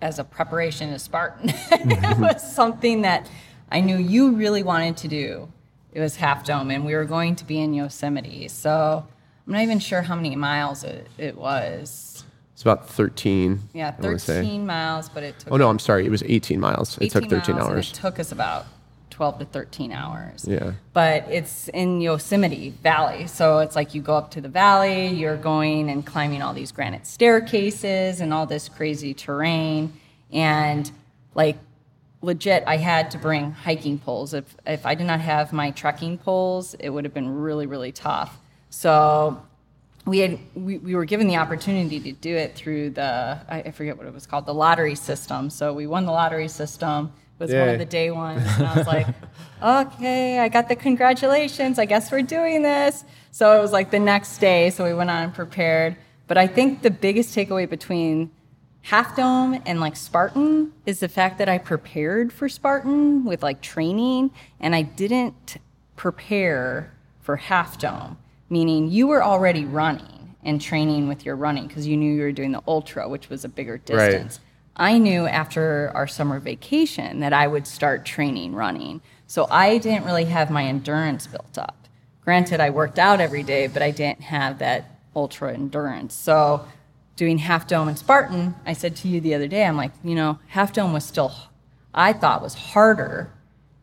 [0.00, 1.50] as a preparation to Spartan.
[1.70, 3.28] it was something that
[3.70, 5.48] I knew you really wanted to do.
[5.92, 8.48] It was Half Dome, and we were going to be in Yosemite.
[8.48, 9.06] So
[9.46, 12.24] I'm not even sure how many miles it, it was.
[12.52, 13.60] It's about 13.
[13.72, 16.04] Yeah, I wanna 13 miles, but it took Oh, no, I'm sorry.
[16.04, 16.98] It was 18 miles.
[16.98, 17.90] It took 13 miles, and hours.
[17.92, 18.66] It took us about
[19.10, 20.44] 12 to 13 hours.
[20.46, 20.72] Yeah.
[20.92, 23.26] But it's in Yosemite Valley.
[23.26, 26.72] So it's like you go up to the valley, you're going and climbing all these
[26.72, 29.92] granite staircases and all this crazy terrain.
[30.32, 30.90] And
[31.34, 31.56] like
[32.20, 34.34] legit, I had to bring hiking poles.
[34.34, 37.92] If, if I did not have my trekking poles, it would have been really, really
[37.92, 38.38] tough.
[38.70, 39.42] So
[40.04, 43.70] we had we, we were given the opportunity to do it through the I, I
[43.70, 45.50] forget what it was called the lottery system.
[45.50, 47.12] So we won the lottery system.
[47.38, 48.42] It was one of the day ones.
[48.56, 49.06] And i was like
[49.62, 51.78] okay i got the congratulations.
[51.78, 53.04] I guess we're doing this.
[53.30, 54.70] So it was like the next day.
[54.70, 55.96] So we went on and prepared.
[56.26, 58.30] But i think the biggest takeaway between
[58.88, 63.60] half dome and like spartan is the fact that i prepared for spartan with like
[63.60, 64.30] training
[64.60, 65.58] and i didn't
[65.96, 68.16] prepare for half dome
[68.48, 72.32] meaning you were already running and training with your running because you knew you were
[72.32, 74.10] doing the ultra which was a bigger Right.
[74.10, 74.40] distance
[74.80, 79.00] I knew after our summer vacation that I would start training running.
[79.26, 81.88] So I didn't really have my endurance built up.
[82.24, 86.14] Granted, I worked out every day, but I didn't have that ultra endurance.
[86.14, 86.64] So
[87.18, 90.14] doing half dome and Spartan, I said to you the other day, I'm like, you
[90.14, 91.34] know, half dome was still,
[91.92, 93.30] I thought was harder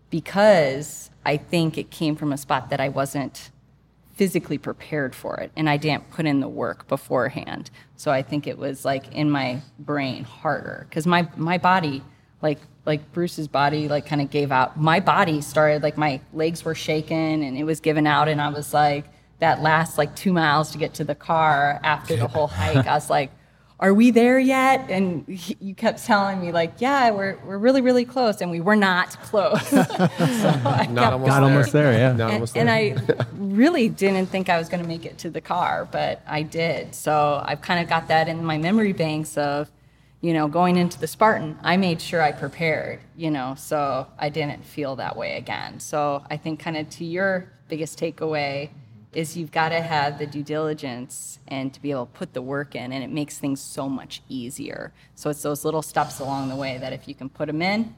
[0.10, 3.52] because I think it came from a spot that I wasn't
[4.14, 7.70] physically prepared for it and I didn't put in the work beforehand.
[7.98, 12.02] So I think it was like in my brain harder cuz my my body
[12.42, 14.80] like like Bruce's body like kind of gave out.
[14.80, 18.48] My body started like my legs were shaking and it was giving out and I
[18.48, 19.06] was like
[19.40, 22.94] that last like 2 miles to get to the car after the whole hike I
[22.94, 23.32] was like
[23.80, 24.90] are we there yet?
[24.90, 28.40] And he- you kept telling me like, yeah, we're, we're really, really close.
[28.40, 29.68] And we were not close.
[29.70, 31.44] so I Not almost Got there.
[31.44, 32.12] almost there, yeah.
[32.14, 32.70] Not and, almost and.
[32.70, 32.96] I
[33.34, 36.96] really didn't think I was going to make it to the car, but I did.
[36.96, 39.70] So I've kind of got that in my memory banks of,
[40.22, 44.30] you know, going into the Spartan, I made sure I prepared, you know, so I
[44.30, 45.82] didn't feel that way again.
[45.82, 48.70] So I think kind of to your biggest takeaway
[49.16, 52.42] is you've got to have the due diligence and to be able to put the
[52.42, 54.92] work in and it makes things so much easier.
[55.16, 57.96] So it's those little steps along the way that if you can put them in,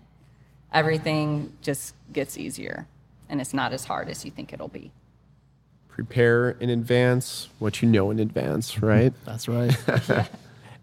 [0.72, 2.88] everything just gets easier
[3.30, 4.92] and it's not as hard as you think it'll be.
[5.88, 9.12] Prepare in advance what you know in advance, right?
[9.26, 9.76] That's right.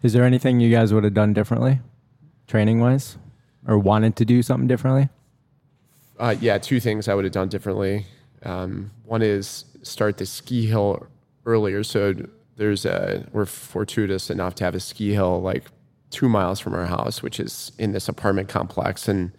[0.03, 1.81] Is there anything you guys would have done differently,
[2.49, 3.17] training wise,
[3.67, 5.09] or wanted to do something differently?
[6.19, 8.07] Uh, yeah, two things I would have done differently.
[8.43, 11.07] Um, one is start the ski hill
[11.47, 11.83] earlier.
[11.85, 12.15] So
[12.57, 15.65] there's a we're fortuitous enough to have a ski hill like
[16.11, 19.33] two miles from our house, which is in this apartment complex, and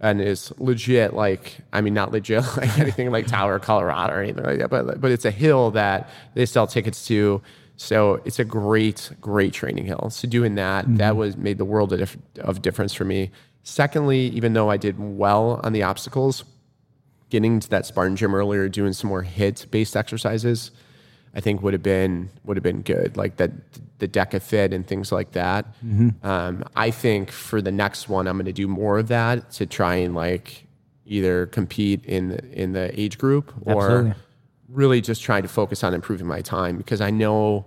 [0.00, 4.44] and is legit like I mean not legit like anything like Tower, Colorado or anything
[4.44, 7.42] like that, but but it's a hill that they sell tickets to.
[7.76, 10.10] So it's a great, great training hill.
[10.10, 11.18] So doing that, that mm-hmm.
[11.18, 13.30] was made the world of difference for me.
[13.62, 16.44] Secondly, even though I did well on the obstacles,
[17.30, 20.70] getting to that Spartan gym earlier, doing some more HIIT based exercises,
[21.34, 23.16] I think would have been would have been good.
[23.16, 23.52] Like that
[23.98, 25.66] the DEKA FIT and things like that.
[26.22, 29.66] Um, I think for the next one, I'm going to do more of that to
[29.66, 30.66] try and like
[31.06, 34.14] either compete in the, in the age group or Absolutely.
[34.68, 37.66] really just trying to focus on improving my time because I know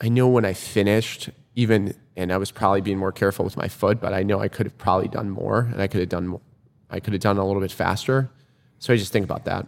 [0.00, 3.68] I know when I finished, even and I was probably being more careful with my
[3.68, 6.28] foot, but I know I could have probably done more and I could have done
[6.28, 6.42] mo-
[6.92, 8.30] I could have done a little bit faster.
[8.78, 9.66] So I just think about that.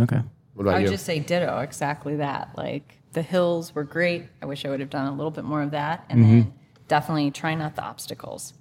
[0.00, 0.20] Okay.
[0.54, 0.90] What about I would you?
[0.90, 2.50] just say ditto, exactly that.
[2.56, 4.24] Like the hills were great.
[4.42, 6.04] I wish I would have done a little bit more of that.
[6.08, 6.50] And then mm-hmm.
[6.88, 8.54] definitely try not the obstacles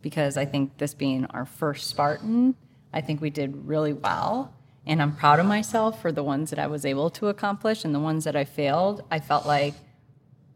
[0.00, 2.54] because I think this being our first Spartan,
[2.92, 4.54] I think we did really well.
[4.86, 7.94] And I'm proud of myself for the ones that I was able to accomplish and
[7.94, 9.02] the ones that I failed.
[9.10, 9.74] I felt like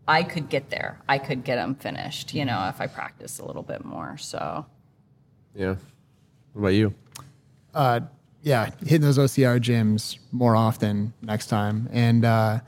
[0.09, 1.01] I could get there.
[1.09, 4.17] I could get them finished, you know, if I practiced a little bit more.
[4.19, 4.67] So
[5.55, 5.77] yeah.
[6.57, 6.95] What about you?
[7.77, 8.01] uh,
[8.43, 11.89] yeah, hitting those OCR gyms more often next time.
[11.93, 12.61] And uh,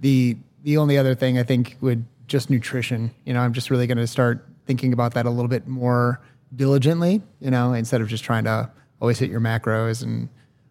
[0.00, 3.12] the the only other thing I think would just nutrition.
[3.24, 6.20] You know, I'm just really going to start thinking about that a little bit more
[6.54, 7.22] diligently.
[7.40, 8.70] You know, instead of just trying to
[9.00, 10.02] always hit your macros.
[10.02, 10.28] And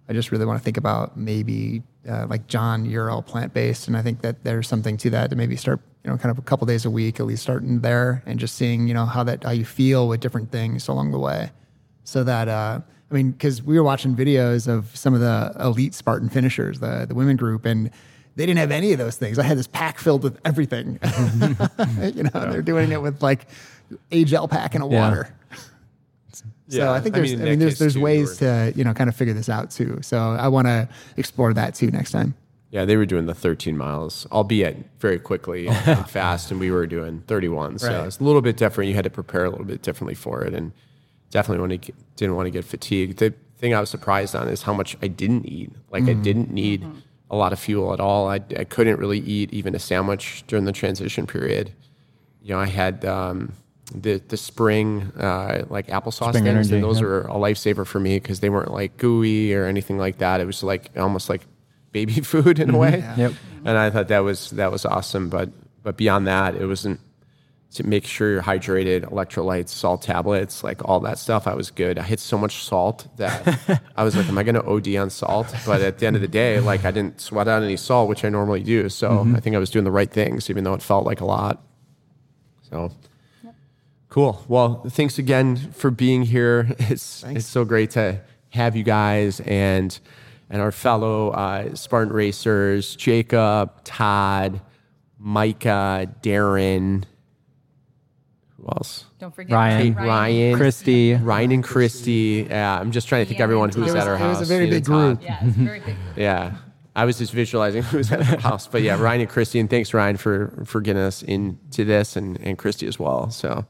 [0.10, 3.88] I just really want to think about maybe uh, like John, you're all plant based,
[3.88, 5.80] and I think that there's something to that to maybe start.
[6.04, 8.56] You know, kind of a couple days a week, at least starting there, and just
[8.56, 11.52] seeing you know how that how you feel with different things along the way
[12.10, 15.94] so that uh, I mean, because we were watching videos of some of the elite
[15.94, 17.90] Spartan finishers, the the women group, and
[18.36, 19.38] they didn't have any of those things.
[19.40, 21.00] I had this pack filled with everything.
[22.16, 23.48] you know, they're doing it with like
[24.12, 25.00] a gel pack and a Yeah.
[25.10, 25.36] water.
[26.32, 28.94] So Yeah, I think there's, I mean, mean, there's there's too, ways to you know
[28.94, 30.00] kind of figure this out too.
[30.02, 30.88] So I want to
[31.18, 32.36] explore that too next time.
[32.72, 36.86] Yeah, they were doing the 13 miles, albeit very quickly and fast, and we were
[36.86, 37.80] doing 31.
[37.80, 38.06] So Right.
[38.06, 38.90] it's a little bit different.
[38.90, 40.72] You had to prepare a little bit differently for it, and
[41.30, 43.20] definitely when to, didn't want to get fatigued.
[43.20, 45.72] The thing I was surprised on is how much I didn't eat.
[45.92, 46.86] Like I didn't need
[47.30, 48.30] a lot of fuel at all.
[48.30, 51.72] I, I couldn't really eat even a sandwich during the transition period.
[52.42, 53.54] You know, I had um,
[53.94, 57.06] the the spring uh, like applesauce Spring things, Energy, and those yep.
[57.06, 60.40] were a lifesaver for me because they weren't like gooey or anything like that.
[60.40, 61.42] It was like almost like
[61.92, 63.04] baby food in a way.
[63.18, 63.34] Yep.
[63.66, 65.30] And I thought that was that was awesome.
[65.30, 65.50] But
[65.84, 67.00] but beyond that, it wasn't
[67.72, 71.46] to make sure you're hydrated, electrolytes, salt tablets, like all that stuff.
[71.46, 72.00] I was good.
[72.00, 75.10] I hit so much salt that I was like, am I going to OD on
[75.12, 75.54] salt?
[75.66, 78.26] But at the end of the day, like I didn't sweat out any salt, which
[78.26, 78.90] I normally do.
[78.90, 81.26] So I think I was doing the right things, even though it felt like a
[81.26, 81.62] lot.
[82.72, 82.92] So
[84.10, 84.44] cool.
[84.48, 86.76] Well, thanks again for being here.
[86.80, 89.98] It's it's so great to have you guys and
[90.50, 94.60] and our fellow uh, Spartan racers, Jacob, Todd,
[95.20, 97.04] Micah, Darren.
[98.62, 99.06] Who else?
[99.20, 99.94] don't forget Ryan.
[99.96, 101.14] Ryan, Christy.
[101.16, 102.48] Ryan and Christy.
[102.50, 103.98] Yeah, I'm just trying to think Ian everyone and who's Todd.
[104.02, 104.38] at our It house.
[104.38, 105.22] it was a very big group.
[105.24, 105.96] Yeah, it's a very big.
[106.16, 106.58] Yeah.
[106.96, 108.68] I was just visualizing who's at the house.
[108.68, 112.38] But yeah, Ryan and Christy, and thanks Ryan for for getting us into this and,
[112.42, 113.30] and Christy as well.
[113.32, 113.66] So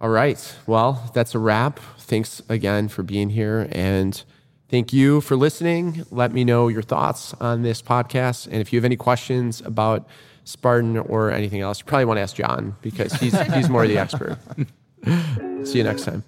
[0.00, 0.56] all right.
[0.66, 1.78] Well, that's a wrap.
[1.98, 4.20] Thanks again for being here and
[4.68, 6.04] thank you for listening.
[6.10, 8.46] Let me know your thoughts on this podcast.
[8.46, 10.08] And if you have any questions about
[10.50, 13.98] Spartan or anything else, you probably want to ask John because he's he's more the
[13.98, 14.38] expert.
[15.64, 16.24] See you next time.